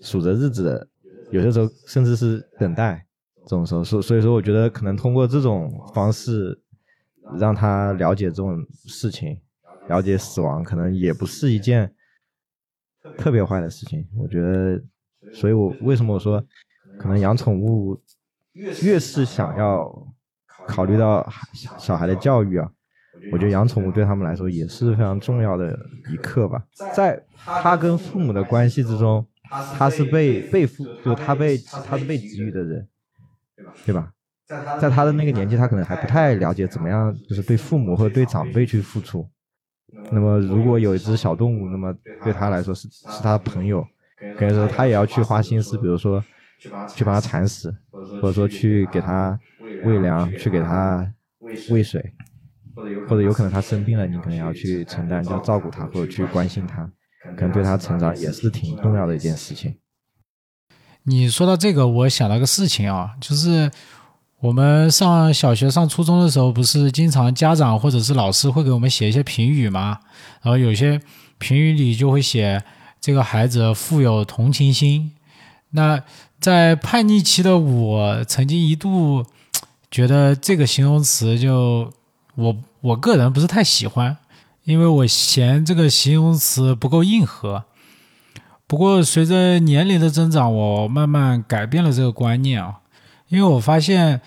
[0.01, 0.87] 数着日子的，
[1.29, 3.05] 有些时候甚至是等待
[3.45, 6.59] 这种时候，所所以说，我觉得可能通过这种方式
[7.37, 9.39] 让他了解这种事情，
[9.87, 11.93] 了解死亡，可能也不是一件
[13.17, 14.07] 特别坏的事情。
[14.17, 14.81] 我觉得，
[15.33, 16.43] 所以我为什么我说，
[16.97, 18.01] 可能养宠物
[18.81, 20.07] 越是想要
[20.67, 21.27] 考虑到
[21.77, 22.71] 小孩的教育啊。
[23.31, 25.79] 我觉得养宠物对他们来说也是非常重要的
[26.11, 26.61] 一课吧，
[26.93, 29.25] 在他跟父母的关系之中，
[29.77, 32.85] 他是被被父，就他被他是被给予的人，
[33.85, 34.11] 对吧？
[34.77, 39.27] 在他的那个年纪，他可能还不太了解怎么样，就是对父母或者对长辈去付出。
[40.09, 43.85] 那么，如果有一只小动物，那么对他来说是是他的朋友，
[44.35, 46.23] 可能说他也要去花心思，比如说
[46.87, 47.73] 去把它铲屎，
[48.19, 49.39] 或者说去给它
[49.81, 51.13] 喂粮，去给它
[51.69, 52.13] 喂水。
[53.05, 56.85] 或者有可能他生病了，你可能要去承担，要照顾他或者去关心他，
[57.35, 59.75] 可能对他成长也是挺重要的一件事情。
[61.03, 63.71] 你说到这个，我想到个事情啊，就是
[64.39, 69.99] 我们上小学、上初中的时候，不是经常家长或者是老师会给我们写一些评语吗？
[70.41, 71.01] 然后有些
[71.37, 72.63] 评语里就会写
[72.99, 75.11] 这个孩子富有同情心。
[75.71, 76.01] 那
[76.39, 79.25] 在叛逆期的我，曾经一度
[79.89, 81.91] 觉得这个形容词就。
[82.35, 84.17] 我我个人不是太喜欢，
[84.63, 87.63] 因为我嫌这个形容词不够硬核。
[88.73, 92.79] 不过随着年龄的增长，我慢慢改变了这个观念啊，
[93.27, 94.19] 因为我发现，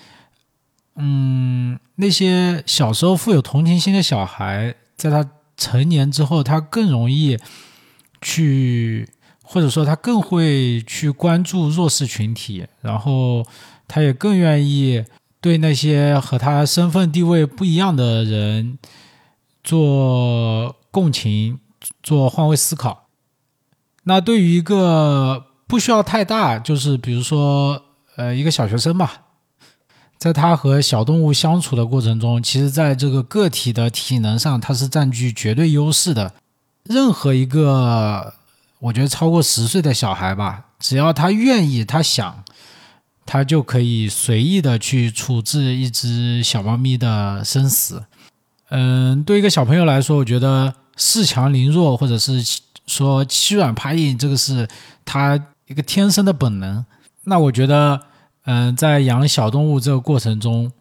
[0.95, 7.37] 嗯，那些小时候富有同情心的小孩，在他成年之后，他更容易
[8.21, 9.09] 去，
[9.43, 13.45] 或者说他更会去关注弱势群体，然后
[13.85, 15.03] 他也更愿意。
[15.41, 18.79] 对那些和他身份地位不一样的人
[19.61, 21.59] 做共情、
[22.01, 23.06] 做换位思考。
[24.07, 27.81] 那对于一个不需要太大，就是比如说
[28.15, 29.23] 呃一个小学生吧，
[30.17, 36.33] 在他和小动物相处的过程中，其实在这个个体的体能上，他是占据绝对优势的。
[36.83, 38.33] 任何一个
[38.79, 42.43] 我觉得超过十岁的小孩吧，只要他愿意，他想。
[43.29, 48.05] 他就可以随意的去处置一只小猫咪的生死。
[48.69, 52.41] 嗯，对一个小朋友来说，我觉得恃强凌弱，或者是
[52.87, 54.67] 说欺软怕硬，这个是
[55.05, 56.83] 他一个天生的本能。
[57.25, 58.01] 那我觉得，
[58.45, 60.71] 嗯，在养小动物这个过程中，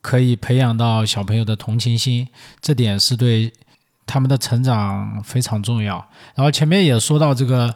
[0.00, 2.28] 可以培养到小朋友的同情心，
[2.60, 3.52] 这点是对
[4.06, 5.96] 他们的成长非常重要。
[6.36, 7.74] 然后前面也说到这个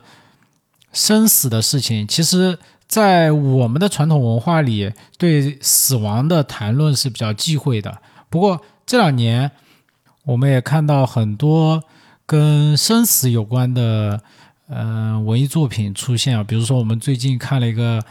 [0.92, 2.56] 生死的事情，其实。
[2.86, 7.98] 在我们的传统文化里，对死亡的谈论是比较忌讳的。
[8.28, 9.50] 不过这两年，
[10.24, 11.82] 我们也看到很多
[12.26, 14.22] 跟生死有关的，
[14.68, 16.42] 嗯，文艺作品出现啊。
[16.42, 18.02] 比如说，我们最近看了一个，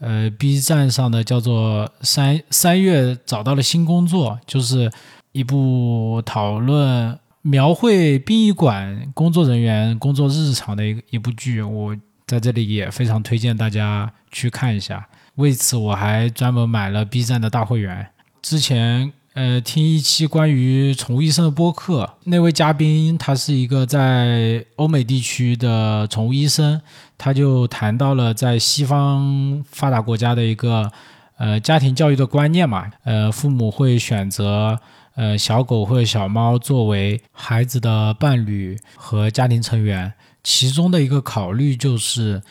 [0.00, 4.90] 呃，B 站上的叫做《三三月找到了新工作》，就是
[5.32, 11.96] 一部讨论描绘殡仪馆工作人员工作日常的一一部剧，我
[12.26, 15.08] 在这里也非常推荐大家去看一下。
[15.36, 18.08] 为此，我还专门买了 B 站的大会员。
[18.40, 26.80] 之前，呃，听一期关于宠物医生的播客，那位嘉宾他是一个在欧美地区的宠物医生，
[27.18, 30.92] 他就谈到了在西方发达国家的一个
[31.36, 34.80] 呃家庭教育的观念嘛，呃，父母会选择。
[35.16, 42.42] 呃，小狗或者小猫作为孩子的伴侣和家庭成员，其中的一个考虑就是，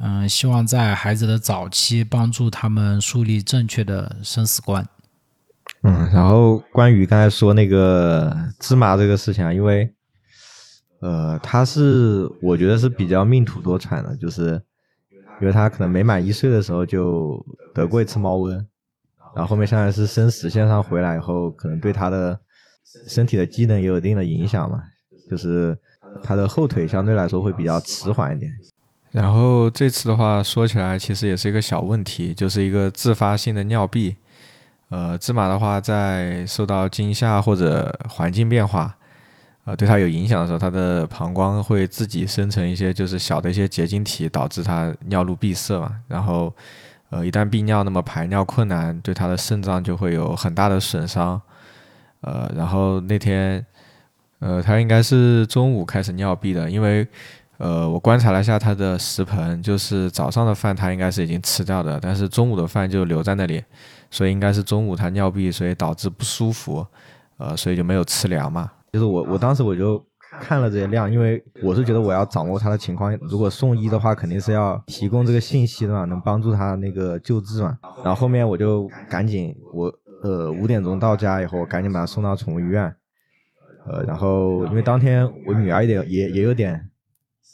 [0.00, 4.84] 嗯，希望在孩子的早期帮助他们树立正确的生死观。
[5.82, 9.88] 嗯，然后关于刚才说那个芝麻这个事情啊，因为，
[11.00, 14.60] 呃，他是我觉得是比较命途多舛的，就是
[15.40, 18.64] 因为他可能没满一岁的时候就得过一次猫瘟。
[19.36, 22.36] 然后后面相当于是生死线上回来以后，可能对他的
[23.06, 24.82] 身体的机能也有一定的影响嘛，
[25.30, 25.78] 就是
[26.24, 28.50] 他的后腿相对来说会比较迟缓一点。
[29.12, 34.16] 然后这次的话说起来，其实也是一个小问题，就是一个自发性的尿闭。
[34.88, 38.96] 呃，芝麻的话，在受到惊吓或者环境变化，
[39.64, 46.54] 呃，对它有影响的时候，它的膀胱会自己生成一些就是小的一些结晶体，导致它尿路闭塞嘛，然后。
[47.10, 51.40] 呃，一旦闭尿，那么排尿困难，对它的肾脏就会有很大的损伤。
[52.20, 53.64] 呃，然后那天，
[54.40, 57.08] 呃，他应该是中午开始尿闭的，因为，
[57.58, 63.62] 呃，我观察了一下他的食盆，就是早上的饭他应该是已经吃掉的，但是中午的饭就留在那里，
[64.10, 66.86] 所以应该是中午他尿闭，所以导致不舒服，
[67.36, 68.70] 呃，所以就没有吃粮嘛。
[68.92, 70.02] 就是我，我当时我就。
[70.42, 77.78] 看了这些量，因为我是觉得我要掌握他的情况，如果送医的话，肯定是要提供这个信息的嘛，能帮助他那个救治嘛。
[78.04, 79.90] 然后后面我就赶紧，我
[80.22, 82.94] 呃五点钟到家以后，赶紧把他送到宠物医院。
[83.86, 86.78] 呃，然后因为当天我女儿也也也有点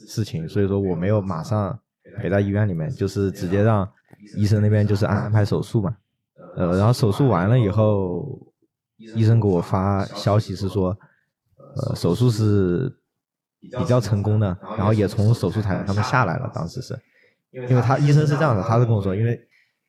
[0.07, 1.79] 事情，所以说我没有马上
[2.19, 3.89] 陪在医院里面，就是直接让
[4.37, 5.97] 医生那边就是安安排手术嘛。
[6.57, 8.39] 呃，然后手术完了以后，
[8.97, 10.97] 医生给我发消息是说。
[11.77, 12.89] 呃，手术是
[13.61, 16.49] 比较成功的，然后也从手术台他们下来了。
[16.55, 16.97] 当时是，
[17.51, 19.37] 因为他医生是这样的，他是跟我说，因为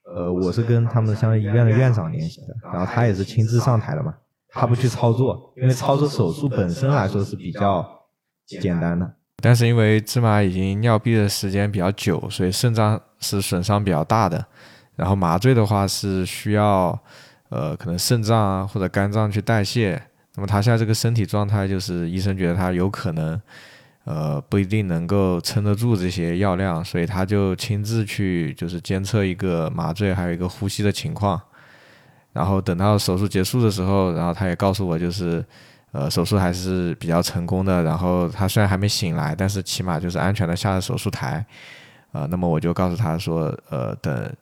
[0.03, 4.15] 呃，我是跟他们相当于医院的院长联系的，然后他也是亲自上台的嘛，
[4.49, 7.87] 他不去操作，因为操作手术本身来说是比较
[8.47, 9.05] 简单的。
[9.37, 14.43] 但是因为芝麻已经尿闭的时间比较久，所以肾脏是损伤比较大的，
[14.95, 16.97] 然后麻醉的话是需要
[17.49, 20.01] 呃，可能肾脏啊或者肝脏去代谢。
[20.35, 23.39] 那么他现在这个身体状态，就是医生觉得他有可能，
[24.03, 31.39] 呃，不一定能够撑得住这些药量，所以他就亲自去就是监测一个麻醉，还有一个呼吸的情况。
[32.33, 35.45] 然后等到手术结束的时候，然后他也告诉我，就是
[35.95, 37.81] 呃，手术还是比较成功的。
[37.83, 41.45] 然后他虽然还没醒来，但是起码就是安全的下了手术台。
[42.11, 44.33] 呃，那么我就告诉他说，呃，等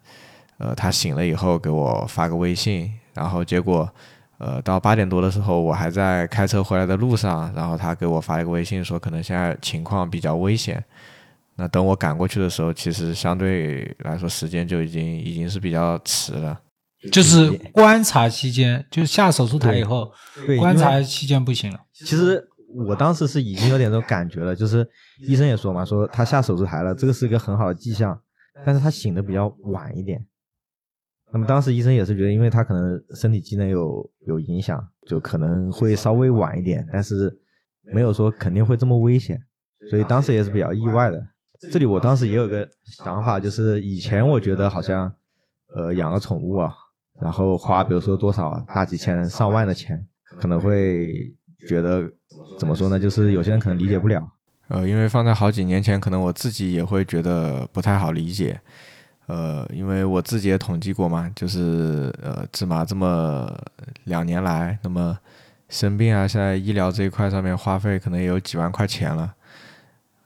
[0.58, 2.92] 呃他醒了以后给我发个微信。
[3.14, 3.90] 然后结果。
[4.40, 10.84] 呃，到八点多的时候，我还在开车回来的路上，然后他给我发一个微信，说可能现在情况比较危险。
[11.56, 16.60] 那等我赶过去的时候，其实相对来说时间就已经已经是比较迟了。
[17.12, 20.12] 就是观察期间，就是下手术台以后，
[20.60, 21.80] 观察期间不行了。
[21.94, 22.44] 其实
[22.88, 24.88] 我当时是已经有点这种感觉了，就是
[25.20, 28.20] 医生也说嘛，说他下手术台了，这个是一个很好的迹象，
[28.66, 30.26] 但是他醒的比较晚一点。
[31.32, 37.36] 那么当时医生也是觉得，因为他可能身体机能有有影响，就可能会稍微晚一点，但是
[37.94, 39.42] 没有说肯定会这么危险，
[39.90, 41.22] 所以当时也是比较意外的。
[41.72, 45.12] 这里我当时也有个想法，就是以前我觉得好像，
[45.76, 46.72] 呃，养个宠物啊，
[47.22, 50.06] 然后花比如说多少大几千上万的钱，
[50.40, 51.34] 可能会
[51.68, 52.04] 觉得
[52.60, 53.00] 怎么说呢？
[53.00, 54.28] 就是有些人可能理解不了。
[54.70, 58.60] 呃，因为放在好几年前，可能我自己也会觉得不太好理解。
[59.28, 63.50] 呃，因为我自己也统计过嘛，就是呃，芝麻这么
[64.06, 65.18] 两年来，那么
[65.70, 69.34] 生病啊，现在医疗这一块上面花费可能也有几万块钱了，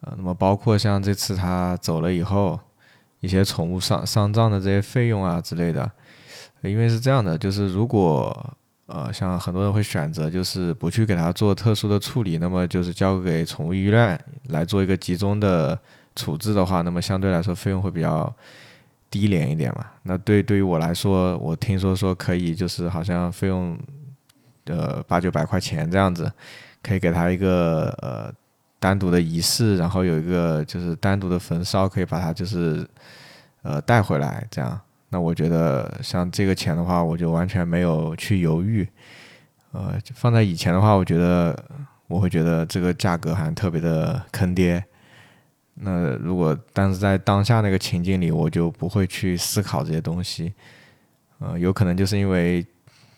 [0.01, 2.59] 呃，那么包括像这次他走了以后，
[3.19, 5.91] 一些宠物丧丧葬的这些费用啊之类的，
[6.61, 8.53] 因为是这样的，就是如果
[8.87, 15.77] 呃，像很多人会选择就是不去给他做特殊的处理，那么就是交给宠物医院来做一个集中的
[16.15, 18.33] 处置的话，那么相对来说费用会比较。
[19.09, 23.79] 低廉一点嘛，那对对于我来说，我听说说可以，就是好像费用，
[24.65, 26.29] 呃八九百块钱这样子，
[26.83, 28.29] 可以给他一个呃
[28.79, 32.85] 单独的仪式，然后有一个就是单独的焚烧，可以把它就是
[33.61, 34.77] 呃带回来这样。
[35.09, 38.87] 那我觉得像这个钱的话，我就完全没有去犹豫，
[39.71, 41.57] 呃放在以前的话，我觉得
[42.07, 44.83] 我会觉得这个价格好像特别的坑爹。
[45.75, 50.53] 那如果但是在当下那个情境里，我就不会去思考这些东西。
[51.39, 52.65] 呃，有可能就是因为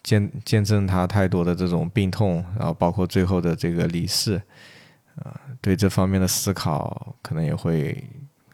[0.04, 4.42] 见见证他太多的这种病痛，然后包括最后的这个离世，
[5.16, 8.04] 呃，对这方面的思考可能也会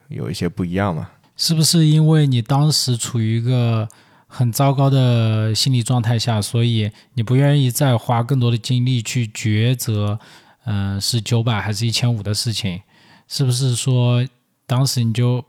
[0.08, 1.10] 有一些不一样嘛。
[1.38, 3.88] 是不是因为你当时处于一个
[4.28, 10.20] 很糟糕的心理状态下，所以你不愿意再花更多的精力去抉择，
[10.66, 12.82] 嗯，是九百还是一千五的事情？
[13.28, 14.26] 是不是说
[14.66, 15.44] 当时你就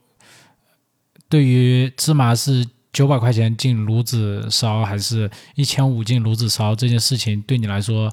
[1.29, 8.13] 对于芝麻是九百块钱进炉子烧，还是一千五进炉子烧这件事情，对你来说，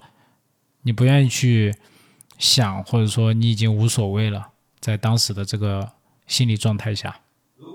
[0.81, 1.73] 你不愿意去
[2.37, 4.49] 想，或者说你已经无所谓了，
[4.79, 5.93] 在当时的这个
[6.27, 7.19] 心理状态下？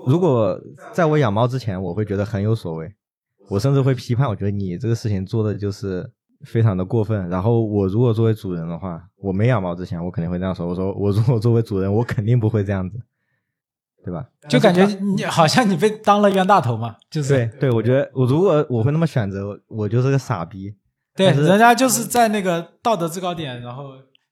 [0.05, 0.59] 如果
[0.93, 2.93] 在我养猫之前，我会觉得很有所谓，
[3.49, 6.09] 我甚至会批判，我觉得你这个事情做的就是
[6.45, 7.27] 非常的过分。
[7.29, 10.67] 然后我如果作为主人的话，我没养猫之前，我肯定会这样说。
[10.67, 12.99] 我说我如果作为主人，我肯定不会这样子，
[14.03, 14.27] 对吧？
[14.47, 20.75] 就感觉你好像你被当了冤大头嘛，就是对对，我觉得我如果我会那么选择，我就是个傻逼。
[21.15, 23.91] 对，人家就是在那个道德制高点，然后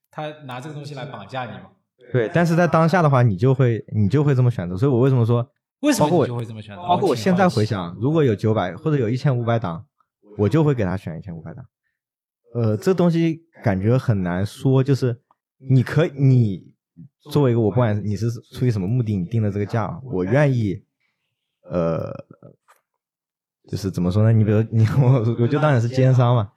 [0.09, 1.63] 他拿这个东西来绑架你嘛。
[2.11, 4.77] 对，但是在当下的话，你就会你就会这么选择。
[4.77, 5.47] 所以我为什么说，
[5.81, 6.81] 为什么我你就会这么选择？
[6.81, 9.85] 包括我现在回想，想，如果有九百或者有一千五百档，
[10.37, 11.65] 我就会给他选一千五百档。
[12.53, 15.19] 呃，这东西感觉很难说，就是
[15.69, 16.73] 你可以，你
[17.29, 20.81] 作为一个我不管你是出于什么目的，你定的这个价，我愿意，
[21.69, 22.11] 呃，
[23.69, 24.31] 就是怎么说呢？
[24.31, 26.49] 你比如你 我我就当你是奸商嘛，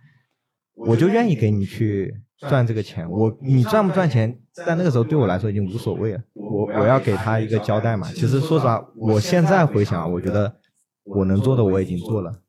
[0.77, 2.15] 我就愿意给你去
[2.49, 3.09] 赚这个钱。
[3.11, 6.21] 我你赚不赚钱，在那个时候对我来说已经无所谓了。
[6.35, 8.07] 我我要给他一个交代嘛。
[8.13, 10.57] 其实说实话，我现在回想，我觉得
[11.05, 12.41] 我能做的我已经做了，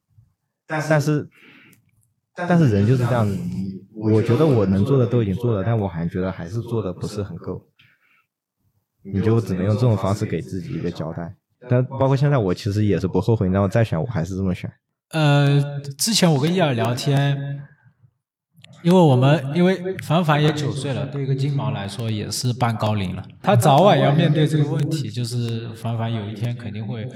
[0.67, 1.29] 但是
[2.35, 3.37] 但是人就是这样子，
[3.93, 7.67] 我觉得我能做的都已经做了，但我还觉得还是做的不是很够，
[9.03, 11.35] 你就只能用这种方式给自己一个交代。
[11.69, 14.71] 但包括现在，我其实也是不后悔，你让我再选，我还是这么选。
[15.11, 15.61] 呃，
[15.97, 17.61] 之前我跟伊尔聊天，
[18.83, 27.07] 因为我们因为凡凡也九岁了，对一个金毛来说也是半高龄了，他早晚要面对这个问题， 就是凡凡有一天肯定会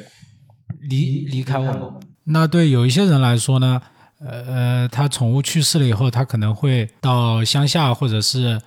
[0.81, 1.93] 离离开我们。
[2.25, 3.81] 那对有一些人来说呢，
[4.19, 8.61] 呃呃，他宠物去世了以后，他可能会到乡下或者是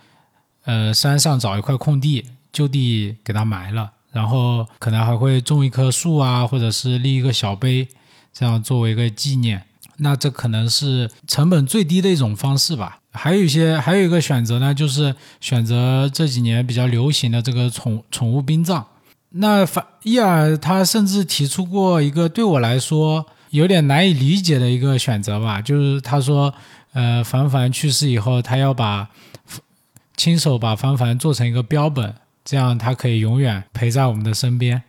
[0.64, 7.88] 呃山上找一块空地，就地给它埋了，然后可能还会种一棵树啊，或者是立一个小碑，
[8.32, 9.64] 这样作为一个纪念。
[9.98, 12.98] 那这可能是成本最低的一种方式吧。
[13.12, 18.86] 还有一些，还有一个选择呢，就是选择这几年比较流行的这个宠宠物殡葬。
[19.30, 26.54] 那凡伊尔他甚至提出过一个对我来说有点难以理解的一个选择吧，就是他说，
[26.92, 29.08] 呃，凡凡去世以后，他要把
[30.16, 34.82] 亲手把凡凡做成一个标本，这样他可以永远陪在我们的身边。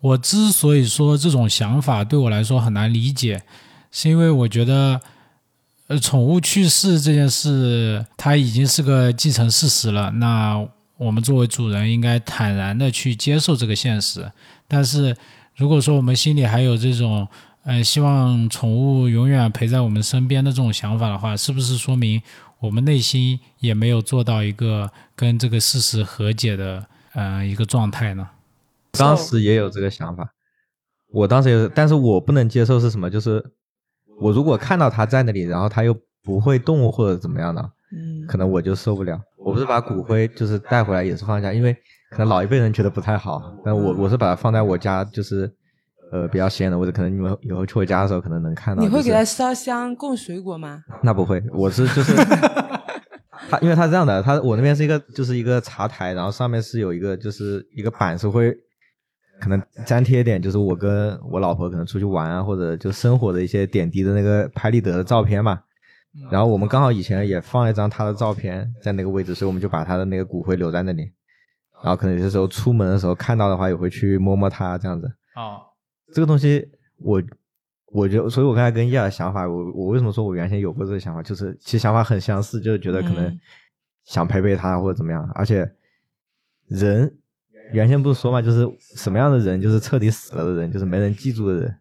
[0.00, 3.42] 我之所以说这种想法对我来说很难理解，
[3.90, 5.00] 是因为我觉得，
[5.88, 10.10] 呃，宠物去世这件事，它已经是个既成事实了。
[10.12, 10.66] 那
[10.96, 14.30] 我们作为主人，应该坦然的去接受这个现实。
[14.66, 15.16] 但是，
[15.56, 17.26] 如果说我们心里还有这种，
[17.64, 22.20] 呃，希望宠物永远陪在我们身边的这种想法的话，是不是说明
[22.60, 28.28] 我们内心也没有做到一个跟这个事实和解的，呃，一个状态呢？
[28.92, 30.28] 当时也有这个想法，
[31.12, 33.08] 我当时也是，但是我不能接受是什么？
[33.08, 33.44] 就是
[34.20, 35.94] 我如果看到他在那里，然后他又
[36.24, 37.62] 不会动或者怎么样的，
[37.92, 39.18] 嗯，可能我就受不了。
[39.36, 41.72] 我不是把骨灰就是带回来也是放下，因为
[42.10, 45.50] 可能老一辈人觉得不太好，但我我是把它放在我家，就是
[46.12, 48.82] 呃比较显眼的位置，可能你们以后去我家的时候可能能看到。
[48.82, 50.82] 就是你会给它烧香供水果吗？
[51.02, 52.14] 那不会，我是就是
[53.48, 58.54] 他，因为他是这样的，他我那边是一个就是一个茶台，然后上面是有一个就是一个板是会
[59.40, 65.60] 可能粘贴一点，就是我跟我老婆可能出去玩啊，或者就生活的一些点滴的那个拍立得的照片嘛。
[66.30, 71.12] 然后我们刚好以前也放了一张他的照片在那个位置，所以我们就把他的那个骨灰留在那里。
[71.82, 75.06] 然后可能有些时候出门的时候看到的话，也会去摸摸它这样子。
[75.36, 75.60] 哦，
[76.12, 77.22] 这个东西我
[77.92, 83.40] 我觉得，所以我刚才跟叶的想法，我我为什么说我原先有过这个想法，就是其实想法很相似，就是觉得可能嗯
[84.04, 85.70] 想陪陪他或者怎么样，而且
[86.66, 87.16] 人
[87.72, 91.78] 原先不是说嘛，就是什么样的人就是彻底死了的人，就是没人记住的人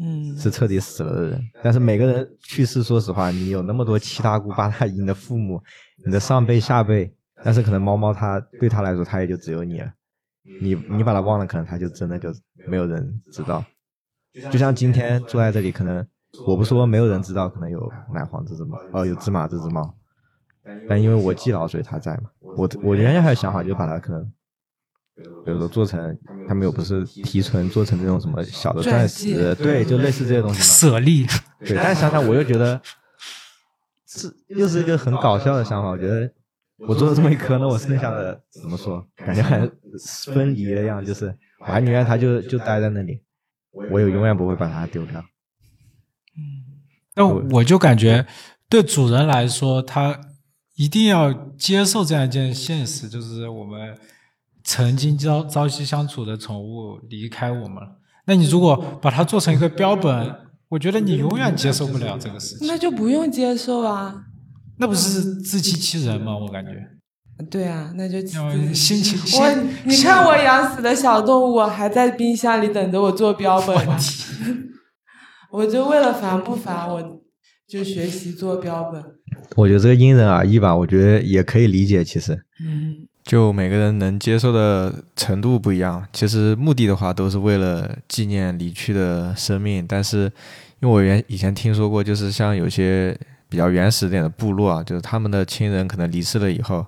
[0.00, 1.40] 嗯，是彻底死了的人。
[1.62, 5.62] 但是每个人去世，说实话，你有那么多七大姑八大姨，你的父母、
[6.04, 7.14] 你的上辈下辈，
[7.44, 9.92] 但是可能猫猫它对它来说，它也就只有你了。
[10.60, 12.28] 你你把它忘了，可能它就真的就
[12.66, 13.64] 没有人知道。
[14.50, 16.04] 就像今天坐在这里，可能
[16.46, 19.94] 我不说没有人知道，可能有奶黄这只猫，哦，有芝麻这只猫，
[20.88, 22.30] 但因为我记牢，所以它在嘛。
[22.40, 24.32] 我我原先还有想法，就把它可能，
[25.14, 30.64] 比如说做成，他们又不是提纯做成这种什么小的钻钻石，戒对，就类似这些东西嘛。
[30.64, 31.26] 舍利，
[31.60, 32.80] 对，但是想想我又觉得
[34.06, 35.90] 是又是一个很搞笑的想法。
[35.90, 36.32] 我觉得
[36.88, 39.06] 我做了这么一颗，那我剩下的怎么说？
[39.16, 39.70] 感觉很
[40.32, 43.22] 分离的样子，就是我还宁愿它就就待在那里，
[43.90, 45.20] 我也永远不会把它丢掉。
[46.36, 46.72] 嗯
[47.14, 48.26] 那我就感觉
[48.70, 50.18] 对主人来说，他
[50.76, 53.94] 一定要接受这样一件现实，就是我们
[54.64, 57.98] 曾经朝朝夕相处的宠物离开我们了。
[58.26, 60.34] 那你如果把它做成一个标本，
[60.68, 64.24] 我觉得你永远接受不了这个事情，那就不用接受啊。
[64.78, 66.36] 那不是自欺欺人吗？
[66.38, 66.70] 我感觉。
[67.50, 68.24] 对啊，那就
[68.72, 69.50] 心情 我
[69.84, 73.96] 你看我养死的小动物还在冰箱里等着我做标本呢，
[75.50, 77.20] 我就为了烦不烦，我
[77.68, 79.02] 就学习做标本。
[79.56, 82.04] 我觉得这个因人而异吧，我觉得也可以理解。
[82.04, 82.32] 其实，
[82.64, 86.04] 嗯，就每个人能接受的程度不一样。
[86.12, 89.86] 其实目的的话，都是为了纪念离去的生命。
[89.86, 90.24] 但是，
[90.80, 93.16] 因为我原以前听说过，就是像有些
[93.48, 96.84] 比较原始点的部落啊，就是他们的亲人可能离世了以后，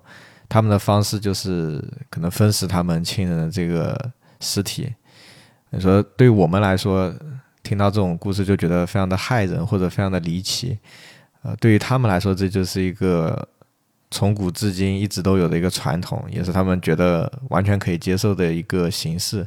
[0.48, 3.96] 他们的方式就是可能分食他们亲人的这个
[4.40, 4.92] 尸体。
[5.70, 7.14] 你说，对我们来说，
[7.62, 10.78] 听到这种故事就觉得非常的骇人或者非常的离奇。
[11.42, 13.46] 呃，对于他们来说，这就是一个
[14.14, 19.44] 从古至今一直都有的一个传统，也是他们觉得完全可以接受的一个形式。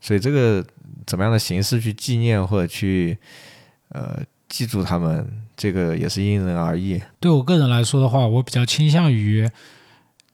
[0.00, 0.66] 所以，这个
[1.06, 3.16] 怎么样的形式去纪念或者去
[3.90, 5.24] 呃记住他们，
[5.56, 7.00] 这个也是因人而异。
[7.20, 9.48] 对我个人来说的话，我比较倾向于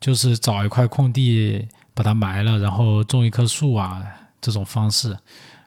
[0.00, 4.03] 就是找一块空地把它埋了，然后种一棵树啊
[4.40, 5.14] 这种方式。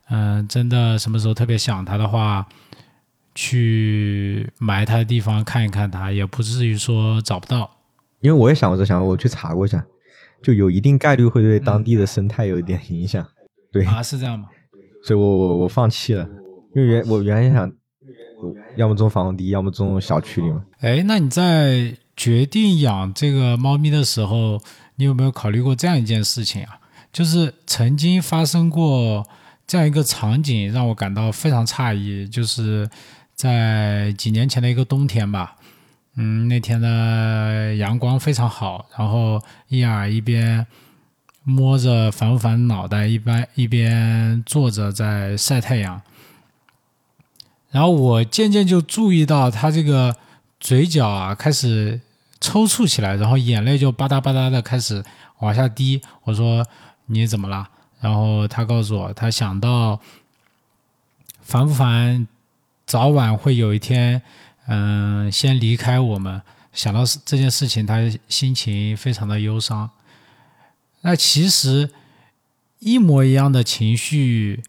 [0.10, 2.48] 嗯、真的什么时候特别想它的话，
[3.36, 7.75] 去埋它的地方看一看它，也不至于说找不到。
[8.26, 9.86] 因为我也想过这想法，我去查过一下，
[10.42, 13.24] 就有一定概率会对当地的生态有一点影响。
[13.72, 14.48] 对，啊，是这样吗？
[15.06, 16.28] 所以我我我放弃了，
[16.76, 17.72] 因为原我原先想，
[18.78, 20.64] 要么种防洪堤，要么种小区里嘛。
[20.80, 24.60] 哎，那你在决定养这个猫咪的时候，
[24.96, 26.80] 你有没有考虑过这样一件事情啊？
[27.14, 29.24] 就是曾经发生过
[29.68, 32.90] 这样一个场景，让我感到非常诧异，就是
[33.36, 35.56] 在几年前的一个冬天吧。
[36.16, 40.66] 嗯，那天的阳光非常好，然后伊尔一边
[41.44, 46.02] 摸着烦不烦脑袋，一边一边坐着在晒太阳。
[47.72, 50.16] 然后我渐渐就注意到他这个
[50.60, 52.00] 嘴角啊开始
[52.40, 55.04] 抽搐起来，然后眼泪就吧嗒吧嗒的开始
[55.40, 56.02] 往下滴。
[56.24, 56.66] 我说
[57.08, 57.68] 你怎么了？
[58.00, 60.00] 然后他告诉我，他想到
[61.42, 62.28] 烦不烦，
[62.86, 64.22] 早晚会有一天，
[64.68, 66.42] 嗯、先离开我们。
[66.74, 69.90] 想到这件事情，他心情非常的忧伤。
[71.02, 71.90] 那其实
[72.80, 74.62] 一模一样的情绪，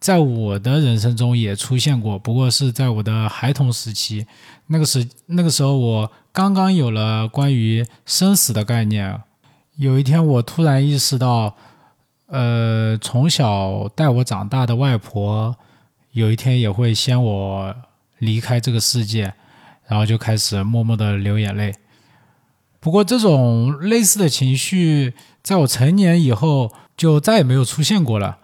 [0.00, 4.26] 在我的人生中也出现过，不过是在我的孩童时期。
[4.66, 9.22] 那个时那个时候，我刚刚有了关于生死的概念。
[9.76, 11.56] 有一天，我突然意识到，
[12.26, 15.54] 呃，从小带我长大的外婆，
[16.10, 17.76] 有一天也会先我
[18.18, 19.34] 离开这个世界，
[19.92, 21.74] 然后就开始默默的流眼泪。
[22.80, 25.12] 不过，这种类似的情绪，
[25.42, 28.38] 在我成年以后就再也没有出现过了。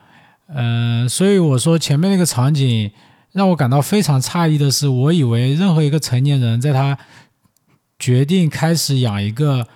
[0.48, 2.90] 嗯、所以我说前面那个场景
[3.32, 6.98] 让我感到非常诧异的是，我以为任何一个成年人在他
[7.98, 9.66] 决定开始养一个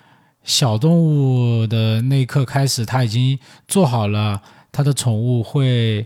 [0.45, 6.05] 小动物的那一刻开始，他已经做好了他的宠物会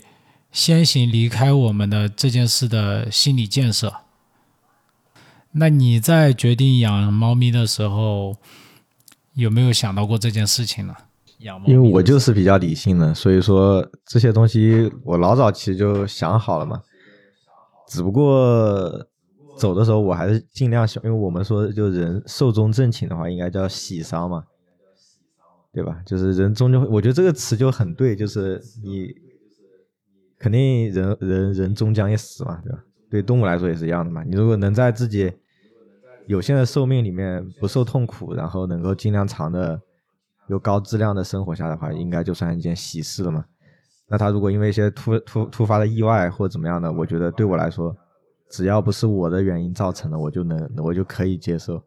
[0.52, 3.92] 先行离开我们的这件事的心理建设。
[5.58, 8.36] 那你在决定养猫咪的时候，
[9.34, 10.94] 有没有想到过这件事情呢？
[11.38, 16.82] 养猫因为我就是比较理性的，所以说这些东西我老早其实就想好了嘛。
[17.88, 19.06] 只不过
[19.58, 24.44] 走的时候我还是尽量想，因为我们说就人寿终正寝的话，应该叫喜丧嘛，
[25.72, 26.02] 对吧？
[26.04, 29.08] 就是人终究会，我觉得这个词就很对，就是你
[30.38, 32.78] 肯定人人人终将一死嘛，对吧？
[33.08, 34.22] 对动物来说也是一样的嘛。
[34.24, 35.32] 你如果能在自己
[36.26, 39.80] 有限的寿命里面不受痛苦，然后能够尽量长的
[40.48, 43.44] 有高质量的生活下的话，应该就算一件喜事了嘛。
[44.08, 47.96] 那他如果因为一些突突突发的意外或怎么样的，我觉得对我来说，
[48.50, 51.82] 只要不是我的原因造成的，我就能我就可以接受。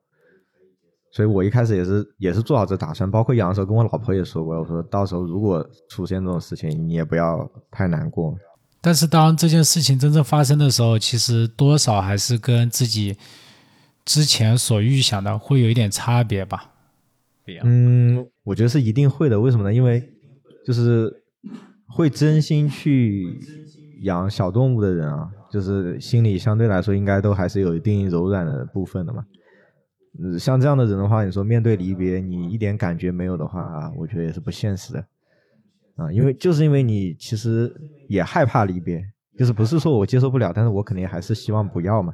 [1.11, 8.35] 所以我一开始也是也是做好这打算，包括养的时候跟我老婆也说过，我说到时候如果出现这种事情，你也不要太难过。
[8.81, 13.17] 但是当这件事情真正发生的时候，其实多少还是跟自己
[14.09, 16.71] 之前所预想的会有一点差别吧？
[17.61, 19.39] 嗯，我觉得是一定会的。
[19.39, 19.71] 为什么呢？
[19.71, 20.03] 因为
[20.65, 21.13] 就是
[21.87, 23.39] 会真心去
[24.01, 29.23] 养小动物的人啊，就是心里相对来说应该都还是有一定柔软的部分的嘛。
[30.19, 35.05] 嗯，像这样的人的话，你说面对离别，你一点感觉没有的话啊，我觉得也是不现实的
[35.97, 36.11] 啊。
[36.11, 37.71] 因为就是因为你其实
[38.07, 39.03] 也害怕离别，
[39.37, 42.11] 就是不是说我接受不了，但是我肯定还是希望不要嘛。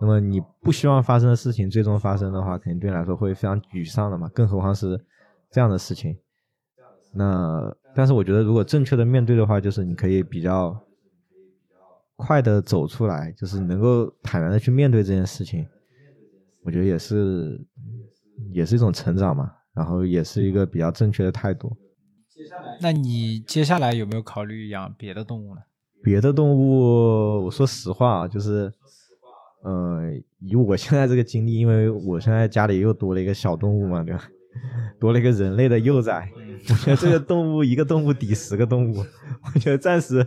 [0.00, 4.28] 那么你不希望发生的事情最终发生的话，肯定对你来说会非常沮丧的嘛。
[4.28, 4.96] 更何况是
[5.50, 6.16] 这样的事情。
[7.12, 10.80] 那但是我觉得，如果正确的面对的话，就是你可以比较
[12.14, 15.66] 快的走出来，就是你能够坦然的去面对这件事情。
[16.62, 17.60] 我觉得也是，
[18.52, 19.50] 也是一种成长嘛。
[19.74, 21.76] 然后也是一个比较正确的态度。
[22.80, 25.60] 那你接下来有没有考虑养别的动物呢？
[26.02, 28.72] 别的动物，我说实话啊，就是。
[29.62, 34.22] 呃，以我现在这个经历，因为我现在家里又多了一个小动物嘛，对吧？
[35.00, 36.28] 多了一个人类的幼崽，
[36.68, 39.04] 我觉得这个动物一个动物抵十个动物。
[39.54, 40.26] 我觉得暂时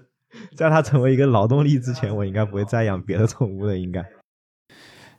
[0.55, 3.77] 在它成为一个劳动力之前，我应该不会再养别的宠物了。
[3.77, 4.05] 应该。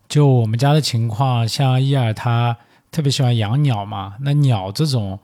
[0.08, 2.56] 就我们家的情况，像伊尔他
[2.90, 5.18] 特别喜欢养鸟嘛，那鸟这种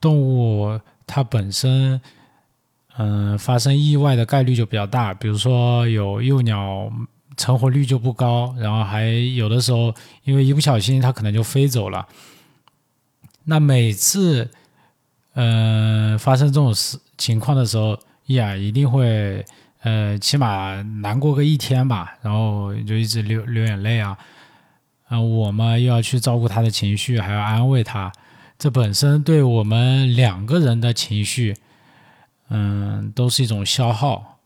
[0.00, 2.00] 动物，它本身
[2.96, 6.92] 嗯发生意外的概率就比较大，比如说有幼鸟。
[7.38, 12.06] 成活率就不高，然后还有的时候，因为一不小心它可能就飞走了。
[13.44, 14.50] 那每次，
[15.34, 19.44] 呃，发生这种事情况的时候，伊尔一定会，
[19.82, 24.18] 呃，起码难过个一天吧，然后就一直流流眼泪啊。
[25.08, 28.12] 嗯，我们又要去照顾他的情绪，还要安慰他，
[28.58, 31.56] 这本身对我们两个人的情绪，
[32.50, 34.40] 嗯，都是一种消耗。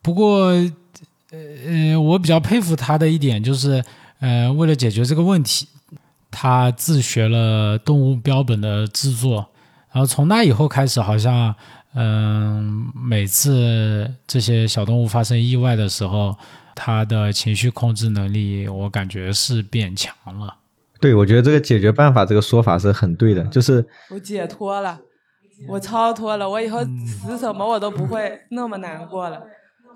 [0.00, 0.50] 不过。
[1.30, 3.84] 呃呃，我比较佩服他的一点就是，
[4.20, 5.68] 呃，为了解决这个问题，
[6.30, 9.46] 他自学了动物标本的制作，
[9.92, 11.54] 然后从那以后开始，好像，
[11.94, 16.34] 嗯，每次这些小动物发生意外的时候，
[16.74, 20.54] 他的情绪控制能力，我感觉是变强了。
[21.00, 24.98] 对，我觉得这个解决办法这个说法是很对的，就是我解脱了，
[25.68, 29.42] 我超脱了，我以后死什么我都不会那么难过了。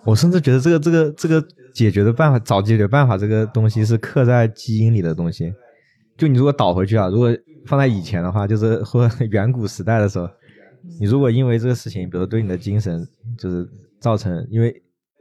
[0.05, 5.53] 我甚至觉得这个这个这个解决的办法，找解决办法这个东西是刻在基因里的东西。
[6.17, 7.31] 就你如果倒回去啊，如果
[7.67, 10.29] 放在以前的话，就是或远古时代的时候，
[11.01, 13.07] 你如果因为这个事情，比如对你的精神
[13.39, 13.69] 就是
[14.01, 14.75] 造成，因为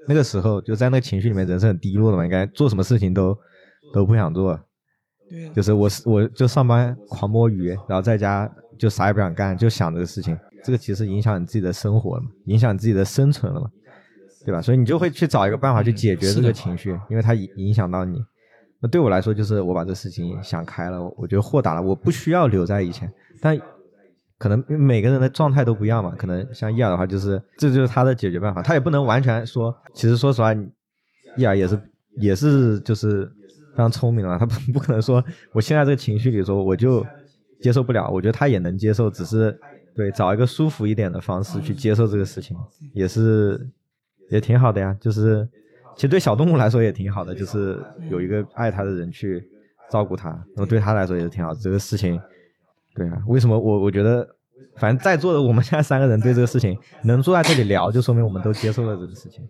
[0.08, 3.38] 那个时候就在那个情绪里面，人是很低落的嘛，应该做什么事情都
[3.94, 4.60] 都不想做。
[5.30, 10.38] 对，就是我我就上班狂摸鱼，然后在家就啥也不想干，就想这个事情。
[10.64, 13.70] 这个其实影响你自己的生活了嘛，影响你自己的生存了嘛。
[14.46, 14.62] 对吧？
[14.62, 18.24] 所以你就会去找一个办法去解决这个情绪，因为它影影响到你。
[18.80, 23.12] 那对我来说，就是我把这事情想开了，我觉得豁达了，我不需要留在以前。
[23.40, 23.56] 但
[24.40, 26.16] 可能每个人的状态都不一样嘛。
[26.18, 28.64] 可能像伊尔的话，就是这就是他的解决办法。
[28.64, 30.52] 他也不能完全说，其实说实话，
[31.38, 31.80] 伊尔也是
[32.18, 33.26] 也是就是
[33.74, 34.40] 非常聪明了。
[34.40, 35.24] 他不不可能说，
[35.54, 37.06] 我现在这个情绪里说我就
[37.62, 38.10] 接受不了。
[38.10, 39.56] 我觉得他也能接受，只是
[39.96, 42.58] 对找一个舒服一点的方式去接受这个事情，
[42.96, 43.70] 也是。
[44.32, 45.48] 也挺好的呀，就是
[45.96, 47.78] 其实对小动物来说也挺好的，就是
[48.10, 49.44] 有一个爱它的人去
[49.92, 51.60] 照顾它，那么对它来说也是挺好的。
[51.60, 52.20] 这个事情，
[52.96, 54.26] 对啊，为什么我我觉得，
[54.78, 59.48] 反正在座的我们现在三个人对这个事情能坐在这里聊，就说明我们都接受了这个事情。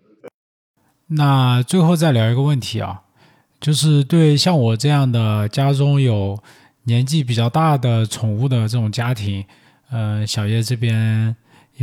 [1.08, 3.02] 那最后再聊一个问题啊，
[3.60, 6.42] 就是对像我这样的家中有
[6.86, 9.46] 年纪比较大的宠物的这种家庭，
[9.92, 11.36] 呃，小叶这边。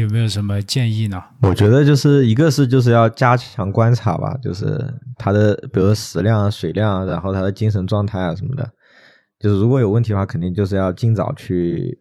[0.03, 1.23] 有没有什么建议呢？
[1.43, 4.79] 我觉得就是一个是就是要加强观察吧，就是
[5.17, 8.71] 它的比如说食量、水量，然后它的精神状态啊什么的，
[9.41, 11.99] 就是如果有问题的话，肯定就是要尽早去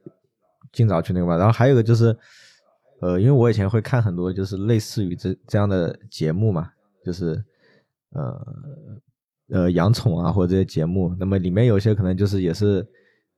[0.71, 1.37] 尽早去那个吧。
[1.37, 2.15] 然后还有一个就是，
[3.01, 6.69] 呃，因为我以前会看很多就是类似于这这样的节目嘛，
[7.03, 7.43] 就是
[8.11, 8.47] 呃
[9.53, 12.85] 呃养宠啊或者这些节目，那么里面有些可能就是也是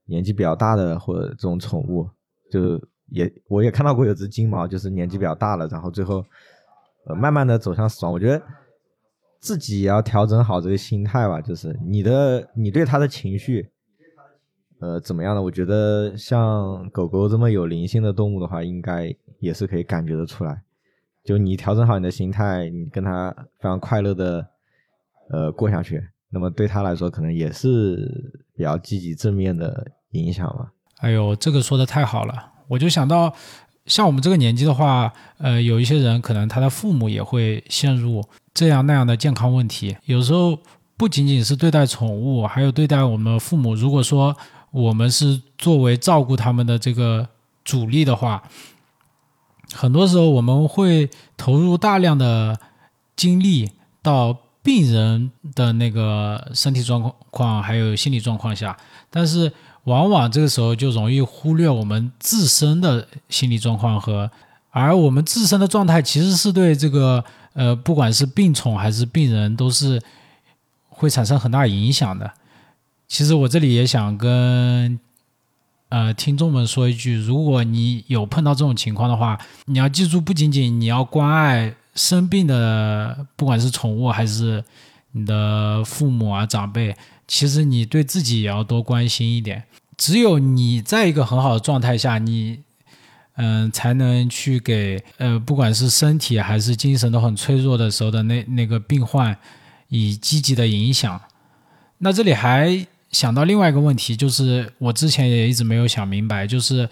[0.06, 2.10] 年纪比较大的或者这种宠物
[2.52, 2.82] 就。
[3.12, 6.24] 也我也看到过有只金毛，就是年纪比较大了，然后最后，
[7.06, 8.14] 呃，慢慢的走向死亡。
[8.14, 8.42] 我觉得
[9.40, 13.70] 自己也要调整好这个心态吧，就是你的你对它的情绪，
[14.80, 15.42] 呃，怎么样的？
[15.42, 20.62] 我觉得像狗狗这么有灵性的动物的话，应该也是可以感觉得出来。
[21.24, 23.30] 就你调整好你的心态，你跟它
[23.60, 24.48] 非常快乐的，
[25.30, 30.74] 呃，过下去，那么对它来说可能也是比较积极正面的影响吧。
[31.00, 32.54] 哎呦，这个说的太好了。
[32.70, 33.34] 我就想到，
[33.88, 39.98] 像我们这个年纪的话，呃，有一些人可能他的父母也会陷入这样那样的健康问题。
[40.06, 40.58] 有时候
[40.96, 43.74] 不仅仅是对待宠物，还有对待我们父母。
[43.74, 44.38] 如果说
[44.72, 47.28] 我们是作为照顾他们的这个
[47.66, 48.44] 主力的话，
[49.74, 52.60] 很多时候我们会投入大量的
[53.16, 53.72] 精力
[54.04, 58.78] 到病人的那个身体状况还有心理状况下，
[59.10, 59.52] 但是
[59.86, 64.30] 往往这个时候就容易忽略我们自身的心理状况和，
[64.72, 67.24] 而我们自身的状态其实是对这个
[67.54, 70.02] 呃不管是病宠还是病人都是
[70.90, 72.32] 会产生很大影响的。
[73.08, 75.00] 其实我这里也想跟。
[75.92, 84.64] 呃，听众们说一句，如果你有碰到这种情况的话，你要记住，不仅仅你要关爱生病的，不管是宠物还是
[85.14, 86.96] 你的父母啊长辈，
[87.30, 89.64] 其实你对自己也要多关心一点。
[89.96, 92.60] 只有你在一个很好的状态下，你
[93.36, 99.38] 嗯，才能去给呃，不管是身体还是精神都很脆弱的时候的那那个病患
[99.88, 101.22] 以积极的影响。
[102.00, 102.86] 那这里还。
[103.12, 106.88] 想到另外一个问题，就是我之前也一直没有想明白，就是，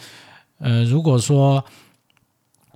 [0.58, 1.64] 呃，如果说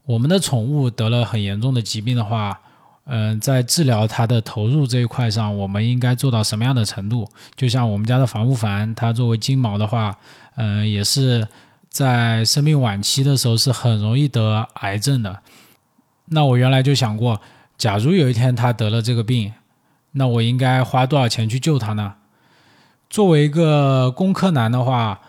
[0.05, 2.62] 我们的宠物得了很严重的疾病的话，
[3.06, 7.28] 嗯，在治疗它的投入这一块上，我们应该做到什么样的程度？
[7.56, 10.18] 就像我们家的防不凡，它作为金毛的话，
[10.56, 11.47] 嗯，也是
[11.89, 15.39] 在生命晚期的时候是很容易得癌症的。
[16.28, 17.41] 那我原来就想过，
[17.78, 19.52] 假如有一天它得了这个病，
[20.12, 22.14] 那我应该花多少钱去救它呢？
[23.10, 25.20] 作为一个工科男的话，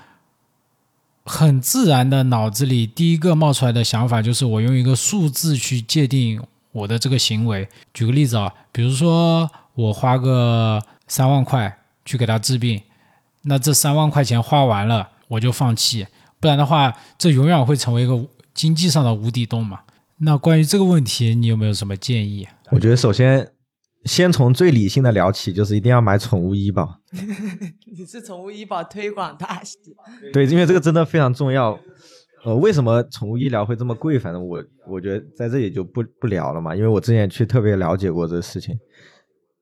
[1.24, 6.40] 很自然的脑子里第一个冒出来的想法就是我用一个数字去界定
[6.72, 7.68] 我的这个行为。
[7.94, 12.82] 举个例子啊，比如说我花个三万块去给他治病，
[13.42, 16.06] 那这三万块钱花完了我就放弃，
[16.40, 19.80] 不然的话这永远会成为一个经济上的无底洞嘛。
[20.18, 22.48] 那关于这个问题，你有没有什么建议？
[22.70, 23.52] 我觉得首先。
[24.04, 26.98] 先从最理性的聊起，就是一定要买宠物医保。
[27.86, 29.76] 你是宠物医保推广大使。
[30.32, 31.78] 对，因为这个真的非常重要。
[32.44, 34.18] 呃，为什么宠物医疗会这么贵？
[34.18, 38.78] 反正我我觉得在这里就不不聊了嘛，因为我之前去特别了解过这个事情。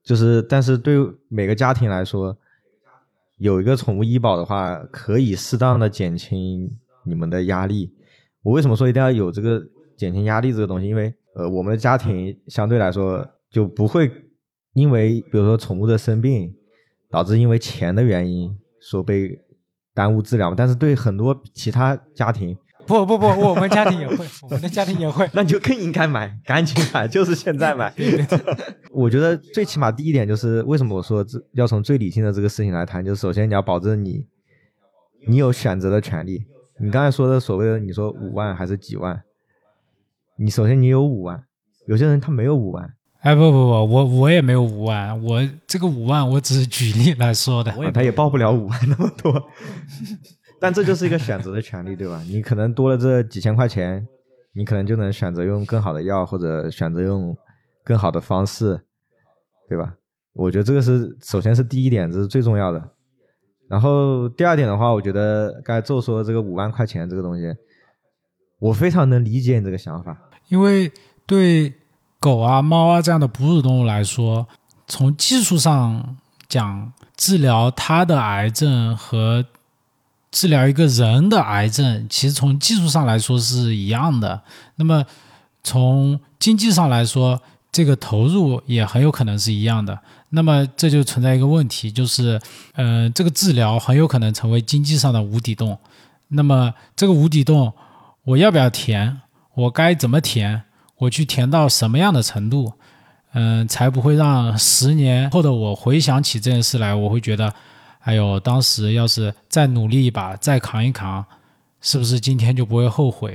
[0.02, 0.96] 就是，但是对
[1.28, 2.36] 每个家庭来说，
[3.38, 6.70] 有一个宠物医保的话，可以适当的减轻
[7.04, 7.92] 你们的压力。
[8.42, 9.62] 我为什么说一定要有这个
[9.96, 10.88] 减轻压力这个东西？
[10.88, 14.10] 因为呃，我们的家庭相对来说就不会。
[14.72, 16.54] 因为比如说宠物的生病，
[17.10, 19.36] 导致因为钱的原因说被
[19.92, 22.56] 耽误治疗，但是对很多其他家庭，
[23.06, 27.94] 不不不，我们家庭也会，我们的家庭也会，那你就更应该买，赶紧买，就是现在买。
[28.90, 34.26] 我觉得最起码第一点就是为什么我说这要从最理性的这个事情来谈，就是首先你要保证你，
[35.26, 36.44] 你有选择的权利。
[36.78, 39.22] 你刚才说的所谓的你说五万还是几万，
[40.36, 41.44] 你首先你有五万，
[41.86, 42.94] 有些人他没有五万。
[43.20, 49.30] 哎不不不，我我也没有五万，我这个五万我只是举例来说的，他也报不了五万那么多，
[50.60, 52.22] 但这就是一个选择的权利，对吧？
[52.28, 54.06] 你可能多了这几千块钱，
[54.52, 57.36] 你可能就能选择用更好的药，或者选择用
[57.82, 58.80] 更好的方式，
[59.68, 59.94] 对吧？
[60.34, 62.90] 我觉得这个是首先是第一点，这是最重要的。
[63.68, 67.54] 然后第二点的话，我觉得刚才宙说这个五万块钱这个东西，
[68.58, 70.16] 我非常能理解你这个想法，
[70.48, 70.92] 因为
[71.26, 71.74] 对。
[72.22, 74.46] 狗啊、猫啊这样的哺乳动物来说，
[74.86, 76.18] 从技术上
[76.50, 79.42] 讲，治疗它的癌症和
[80.30, 84.42] 治疗一个人的癌症，其实从技术上来说是一样的。
[84.76, 85.04] 那么
[85.62, 87.40] 从经济上来说，
[87.72, 89.98] 这个投入也很有可能是一样的。
[90.30, 92.40] 那么这就存在一个问题，就是，
[92.74, 95.76] 嗯，这个治疗很有可能成为经济上的无底洞。
[96.28, 97.72] 那么这个无底洞，
[98.22, 99.20] 我要不要填？
[99.54, 100.62] 我该怎么填？
[100.98, 102.74] 我去填到什么样的程度，
[103.32, 107.52] 嗯，才不会让十年后的我回想起这件事来，我会觉得，
[108.00, 111.24] 哎呦，当时要是再努力一把，再扛一扛，
[111.80, 113.34] 是不是今天就不会后悔？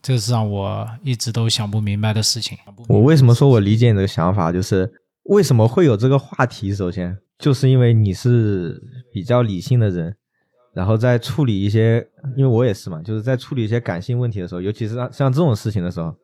[0.00, 2.58] 这是让我一直都想不明白的事情。
[2.88, 4.50] 我为什么说我理解你的想法？
[4.50, 4.92] 就是
[5.24, 6.74] 为什么会有这个话题？
[6.74, 8.82] 首先，就是因为你是
[9.12, 10.16] 比较理性的人，
[10.74, 16.14] 然后在处理一些，因为我也是嘛，就是在处理一些感性问题的时候，尤其是像像这种事情的时候。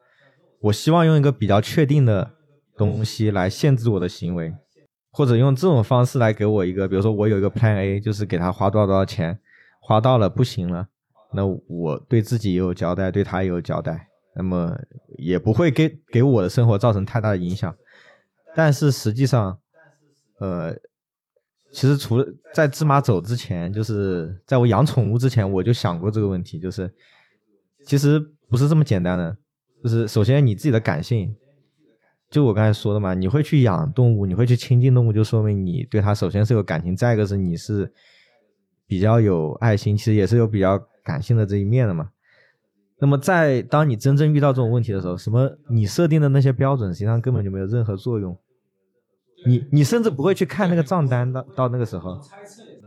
[0.60, 2.28] 我希望用一个比较确定的
[2.76, 4.52] 东西来限制我的行为，
[5.18, 9.36] 或者用这种方式来给我一个，比如说我有一个 Plan A，就是给他花多少多少钱，
[9.80, 10.86] 花到了不行了，
[11.32, 14.06] 那我对自己也有交代，对他也有交代，
[14.36, 14.78] 那么
[15.16, 17.74] 也不会给给我的生活造成太大的影响。
[18.54, 19.58] 但是实际上，
[20.38, 20.72] 呃，
[21.72, 26.88] 其实除了在芝麻走之前，就是在我养宠物之前，我就想过这个问题，就是
[27.84, 29.36] 其实不是这么简单的。
[29.82, 31.34] 就是首先你自己的感性，
[32.30, 37.90] 就我刚才说的嘛，你会去养动物，你会去亲近动物，就说明你对它首先是有感情，再一个是你是
[38.86, 42.10] 比较有爱心，其实也是有比较感性的这一面的嘛。
[43.00, 48.36] 那么在当你真正遇到这种问题的时候，什么你设定的那些标准，实际上根本就没有任何作用。
[49.46, 52.20] 你你甚至不会去看那个账单，到到那个时候，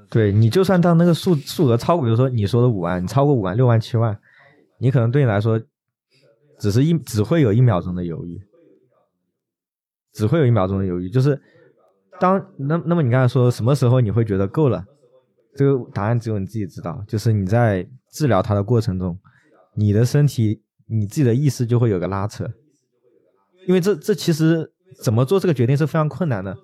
[0.09, 4.19] 对你就算到那个数数额超过，比如说你说的五万，你超过五万、六万、七万，
[4.77, 5.59] 你可能对你来说，
[6.59, 8.37] 只是一只会有一秒钟的犹豫，
[10.13, 11.09] 只会有一秒钟的犹豫。
[11.09, 11.39] 就是
[12.19, 14.85] 当那那么你刚才说什么时候你会觉得够了？
[15.55, 17.03] 这个答案只有你自己知道。
[17.07, 19.17] 就是你在治疗它的过程中，
[19.75, 22.45] 你的身体、你自己的意识就会有个拉扯，
[23.67, 24.71] 因为这这其实。
[25.01, 26.55] 怎么做这个决定是非常困难的。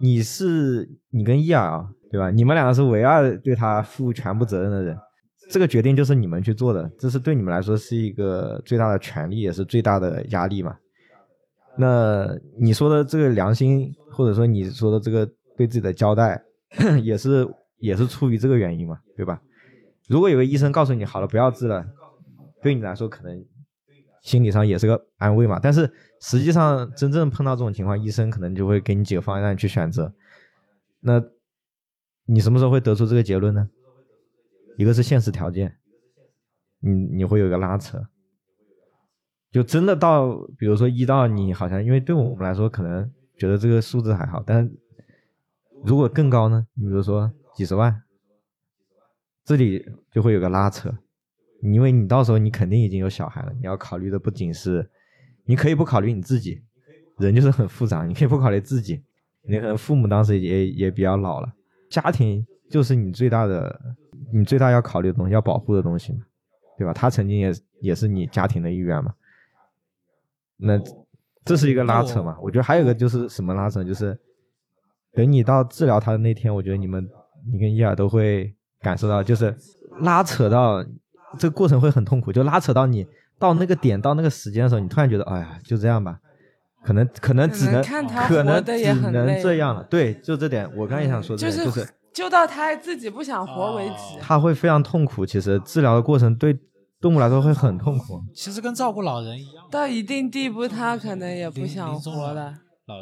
[0.00, 2.30] 你是你跟伊尔啊，对吧？
[2.30, 4.96] 你们两个是唯二对他负全部责任的人，
[5.50, 10.74] 这个决定就是你们去做的，这是对你们来说是一个最大的权利，也是最大的压力嘛。
[11.76, 16.42] 那你说的这个良心，或者说你说的这个对自己的交代，
[17.02, 17.48] 也是
[17.78, 19.40] 也是出于这个原因嘛，对吧？
[20.08, 21.86] 如果有个医生告诉你好了，不要治了，
[22.62, 23.44] 对你来说可能。
[24.22, 25.90] 心理上也是个安慰嘛，但是
[26.20, 30.12] 实际上真正碰到这种情况，医生可能就会给你几个方案让你去选择。
[31.00, 31.24] 那
[32.26, 33.70] 你什么时候会得出这个结论呢？
[34.76, 35.74] 一个是现实条件，
[36.80, 38.06] 你你会有一个拉扯，
[39.50, 44.70] 就真的到比如说一到你好像，因为对我们来说可能觉得这个数字还好，但
[45.84, 46.66] 如果更高呢？
[46.74, 48.02] 你比如说几十万，
[49.44, 50.92] 这里就会有个拉扯。
[51.62, 54.88] 因为你到时候你肯定已经有小孩了，你要考虑的不仅是，
[55.44, 56.62] 你可以不考虑你自己，
[57.18, 59.02] 人就是很复杂，你可以不考虑自己，
[59.42, 61.52] 你可能父母当时也也比较老了，
[61.90, 63.78] 家庭就是你最大的，
[64.32, 66.20] 你最大要考虑的东西，要保护的东西嘛，
[66.78, 66.94] 对吧？
[66.94, 69.14] 他曾经也也是你家庭的一员嘛，
[70.60, 70.80] 那
[71.44, 72.36] 这是一个拉扯嘛？
[72.42, 74.18] 我觉得还有一个就是什么拉扯，就是
[75.12, 77.08] 等你到治疗他的那天，我觉得你们
[77.52, 79.56] 你跟伊尔都会感受到，就是
[80.00, 80.84] 拉扯到。
[81.38, 83.06] 这个过程会很痛苦，就拉扯到你
[83.38, 86.18] 到那个点到那个时间的时候，你突然觉得，哎呀，就这样吧，
[86.84, 87.80] 可能可能只能
[88.26, 89.84] 可能只能这样了。
[89.84, 95.24] 对，就这点，我刚才也想说的，就是就到他自己不想活为止，他会非常痛苦。
[95.24, 96.58] 其实治疗的过程对
[97.00, 98.20] 动物来说会很痛苦。
[98.34, 102.54] 其实跟照顾老人一样，到一定地步，他可能也不想活了。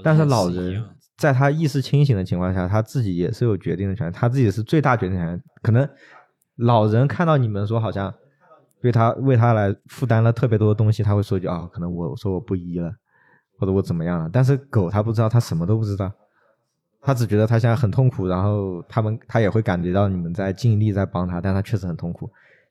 [0.04, 0.84] 但是老人
[1.16, 5.88] 在他意识清醒的情况下，他自己也是有决定的权利，他自己是最大决定权，可能。
[6.60, 8.12] 老人看到你们说好像
[8.82, 12.92] 对他为他来负担了特别多的东西，他会说一句啊，可能我说我不医了，
[13.60, 14.28] 或者我怎么样了。
[14.32, 16.10] 但是狗他不知道，他什么都不知道，
[17.00, 22.28] 他只觉得他现在很痛苦，然后他们他也会感觉到你们在尽力在帮他，但他确实很痛苦，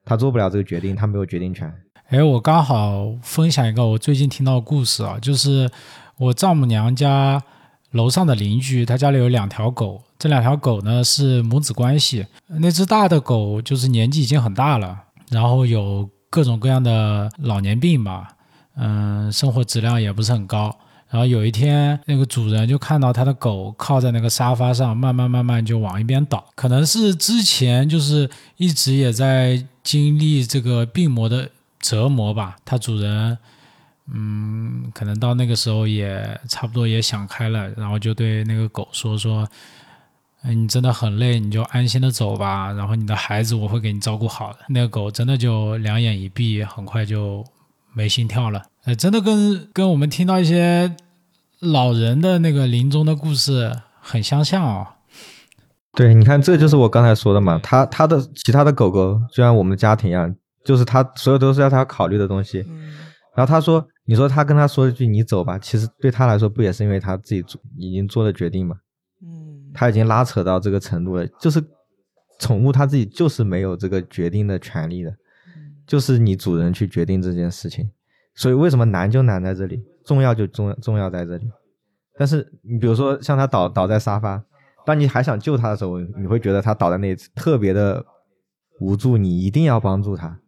[0.08, 1.72] 他做不了这个决定，他没有决定权。
[2.10, 5.70] 哎，我刚好分享一个我最近听到的故事啊，就是
[6.18, 7.44] 我丈母娘家
[7.92, 10.02] 楼上的邻居，他家里有两条狗。
[10.18, 14.98] 这两条狗呢是母子关系，那只大的狗就是年纪已经很大了，
[15.30, 18.30] 然后有各种各样的老年病吧，
[18.78, 20.76] 嗯，生活质量也不是很高。
[21.10, 32.58] 然后有一天，那个主人就看到他的狗靠在那个沙发上，慢慢慢慢就往一边倒，可能是之前就是一直也在经历这个病魔的折磨吧。
[32.66, 33.38] 它主人，
[34.12, 39.44] 嗯，可能到那个时候也差不多也想开了，然后就对那个狗说说。
[39.44, 39.50] 嗯
[40.50, 42.72] 你真的很累，你就安心的走吧。
[42.72, 44.60] 然后你的孩子我会给你照顾好的。
[44.70, 47.44] 那个狗真的就两眼一闭，很快就
[47.92, 48.64] 没心跳了。
[48.86, 50.96] 呃，真的跟跟我们听到一些
[51.60, 54.88] 老人的那个临终的故事很相像哦。
[55.98, 57.60] 对，你看，这就是我刚才说的嘛。
[57.64, 60.32] 他他的其他的狗狗就像我们的家庭一样，
[60.64, 62.60] 就是他所有都是要他考虑的东西。
[63.36, 68.76] 然后他说：“你说他跟他说一句‘你走吧’，其实对他来说不也是因为他自己做已经做了决定吗？”
[69.74, 71.64] 他已经拉扯到这个程度了，就是
[72.38, 75.12] 宠物他自己就是没有这个决定的权利的，
[75.88, 77.90] 就是你主人去决定这件事情。
[78.36, 81.50] 所以为什么难就难在这里，重要就重重要在这里。
[82.20, 84.44] 但是你比如说像他倒倒在沙发，
[84.88, 88.06] 当你还想救他的时候，你会觉得他倒在那里特别的
[88.80, 90.40] 无助，你一定要帮助他。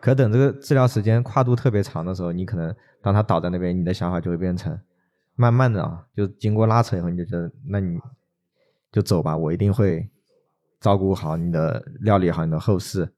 [0.00, 4.80] 可等这个治疗时间跨度特别长的时候，你可能当他倒在那边，你的想法就会变成
[5.34, 7.98] 慢慢的啊，就经过拉扯以后，你就觉得那你。
[8.90, 10.10] 就走吧，我一定会
[10.78, 13.14] 照顾好你的，料理好你的后事。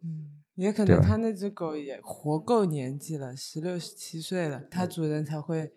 [0.00, 5.72] 嗯，也可能他那只狗也活够年纪了，十六十七岁了，它主人才会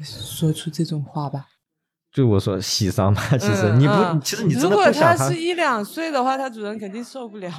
[0.00, 1.48] 说出这种话吧？
[2.12, 5.24] 就我说喜丧嘛，其实你不，其实你真的不想他。
[5.24, 7.50] 如果是一两岁的话，他主人肯定受不了。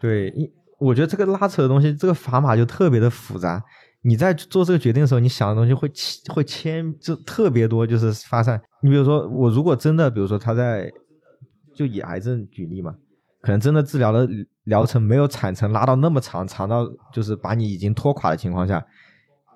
[0.00, 3.62] 对，一我觉得这个拉扯的东西，这个砝码就特别的复杂。
[4.02, 5.90] 你在做这个决定的时候，你想的东西会
[6.34, 8.60] 会牵就特别多，就是发散。
[8.82, 10.90] 你比如说，我如果真的，比如说他在
[11.74, 12.94] 就以癌症举例嘛，
[13.40, 14.28] 可能真的治疗的
[14.64, 18.84] 疗程没有产程拉到那么长，长到就是把你已经拖垮的情况下，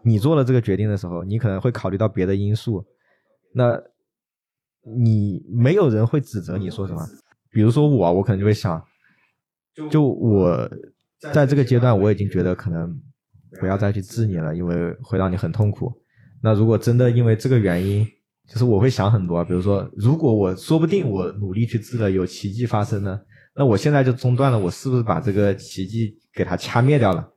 [0.03, 2.83] 你做了这个决定的时候，你可能会考虑到别的因素，
[3.53, 3.79] 那
[4.85, 7.01] 你没有人会指责你说什么。
[7.51, 8.83] 比如说我，我可能就会想，
[9.91, 10.71] 就我
[11.33, 12.95] 在这个阶段，我已经觉得可能
[13.59, 15.93] 不要再去治你了，因为会让你很痛苦。
[16.43, 18.07] 那如果真的因为这个原因，
[18.47, 23.19] 就是我会想很多，比如说，如果我说不定我努力去治了，有奇迹发生呢，
[23.57, 27.29] 那我现在就中断了，我是不是把这个奇迹给它掐灭掉了？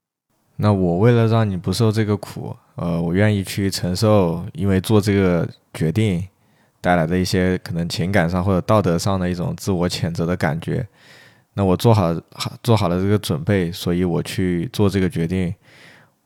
[0.57, 6.23] 那我为了让你不受这个苦，呃，我愿意去承受，因为做这个决定
[6.81, 10.85] 带来的一些可能情感上或者道德上的一种自我谴责的感觉。
[11.53, 15.53] 那我做好好做好了这个准备，所以我去做这个决定。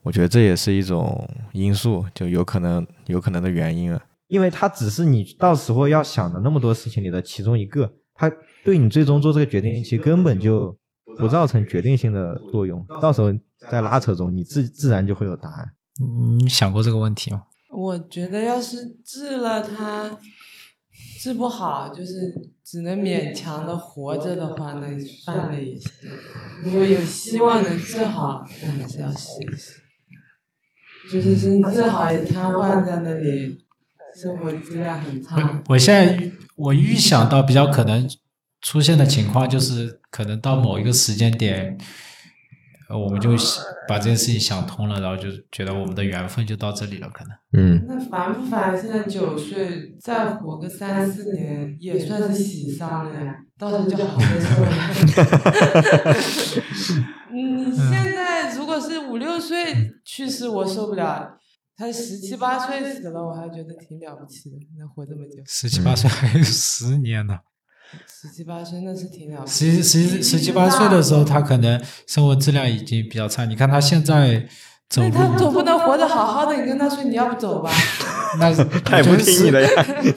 [0.02, 4.00] 我觉得这也是一种因素，就有可能有可能的原因啊。
[4.28, 8.30] 因为它只是你到时候要想的那么多事情里的其中一个，它
[8.64, 10.76] 对你最终做这个决定，其实根本就
[11.18, 12.84] 不造成决定性的作用。
[13.02, 13.32] 到时候
[13.70, 15.68] 在拉扯中，你自自然就会有答案。
[16.00, 17.42] 嗯想过这个问题吗？
[17.72, 20.16] 我觉得要是治了它，
[21.20, 22.34] 治不好，就是
[22.64, 25.90] 只能勉强的活着的话，那算了也行。
[26.62, 29.82] 如果有希望能治好，那还是要试一试。
[31.12, 33.64] 就是真治好也瘫痪在那里。
[34.18, 35.62] 生活质量很差。
[35.68, 38.08] 我现在我预想到比较可能
[38.62, 41.76] 出现的情况，就是可能到某一个时间点，呃，
[42.88, 43.30] 我们就
[43.88, 47.32] 把这件事情想通了，然后就觉得我们的缘分就到这里了，可能。
[47.52, 47.84] 嗯。
[47.88, 48.80] 那烦不烦？
[48.80, 53.34] 现在九岁，再活个三四年，也算是喜丧了呀。
[53.58, 54.70] 到时候就好接受了。
[57.32, 61.38] 你 现在如果是五六岁去世，我受不了。
[61.76, 65.42] 他十七八岁死了，我还觉得挺了不起的，能活这么久。
[65.44, 67.38] 十七八岁还有十年呢。
[68.08, 69.70] 十七八岁那是挺了不起。
[69.70, 73.44] 十十十七八岁的时候，他可能生活质量已经比较差。
[73.44, 74.46] 你看他现在
[74.88, 76.56] 走路，他总不能活得好好的。
[76.60, 77.70] 你跟他说你要不走吧？
[78.38, 78.52] 那
[78.84, 79.68] 他也不听你的呀。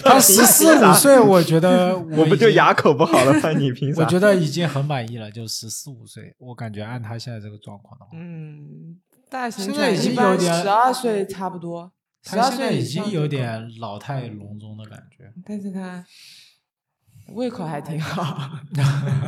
[0.04, 3.52] 他十四五岁，我觉得 我不就牙口不好了吗？
[3.58, 4.04] 你凭啥？
[4.04, 6.36] 我觉得已经很满意了，就十四五岁。
[6.40, 8.98] 我感觉按他现在这个状况的话，嗯。
[9.30, 11.92] 大型现在已经有点十二岁差不多，
[12.24, 15.32] 十二岁已经有点老态龙钟的感觉。
[15.46, 16.04] 但是他
[17.34, 18.50] 胃口还挺好。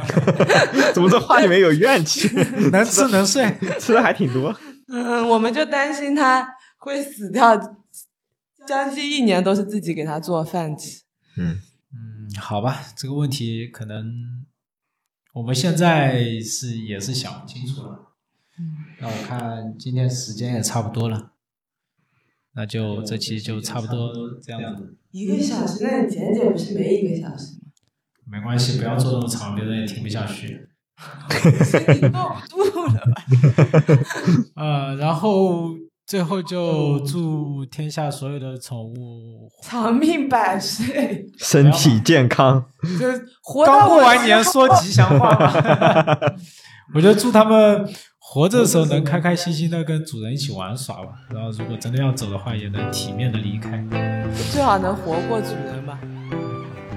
[0.93, 2.27] 怎么这话里面有怨气？
[2.71, 3.45] 能吃能睡，
[3.79, 4.55] 吃的还挺多。
[4.87, 6.47] 嗯，我们就担心他
[6.77, 7.55] 会死掉，
[8.67, 11.01] 将近一年都是自己给他做饭吃。
[11.37, 11.59] 嗯
[11.93, 14.45] 嗯，好吧，这个问题可能
[15.33, 18.07] 我们现在是也是想不清楚了。
[18.99, 21.31] 那我看今天时间也差不多了，
[22.53, 24.97] 那就这期就差不多这样子。
[25.11, 27.70] 一个小时，那你剪剪不是没一个小时吗？
[28.29, 30.67] 没关系，不要做那么长，别人也听不下去。
[32.01, 33.01] 你抱不住了。
[34.55, 35.69] 呃，然后
[36.05, 42.65] 最后就祝天下所有的宠物 长命百岁，身体健康。
[42.99, 43.07] 就
[43.65, 45.53] 刚过完年说吉祥话嘛。
[46.93, 47.87] 我就祝他们。
[48.33, 53.85] 活着的时候能开开心心的跟主人一起玩耍吧，然后如果真的要走的话，也能体面的离开，
[54.53, 55.99] 最好能活过主人吧。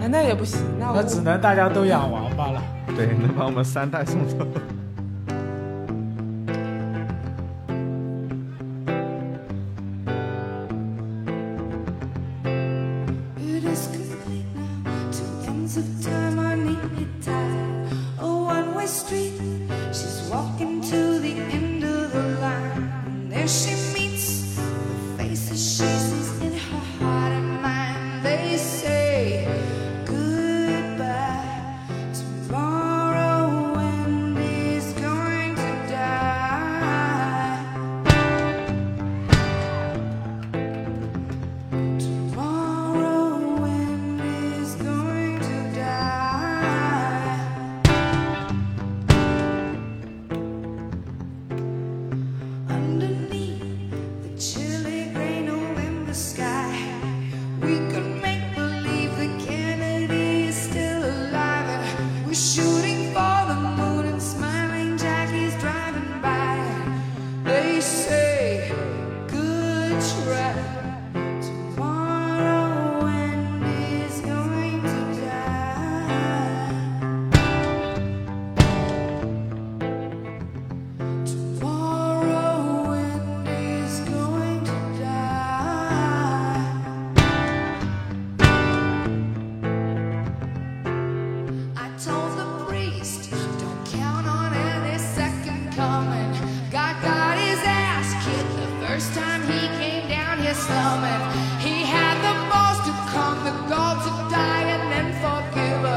[0.05, 2.63] 哎，那也不行，那那只能大家都养王八了。
[2.95, 4.37] 对，能把我们三代送走。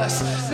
[0.08, 0.47] us.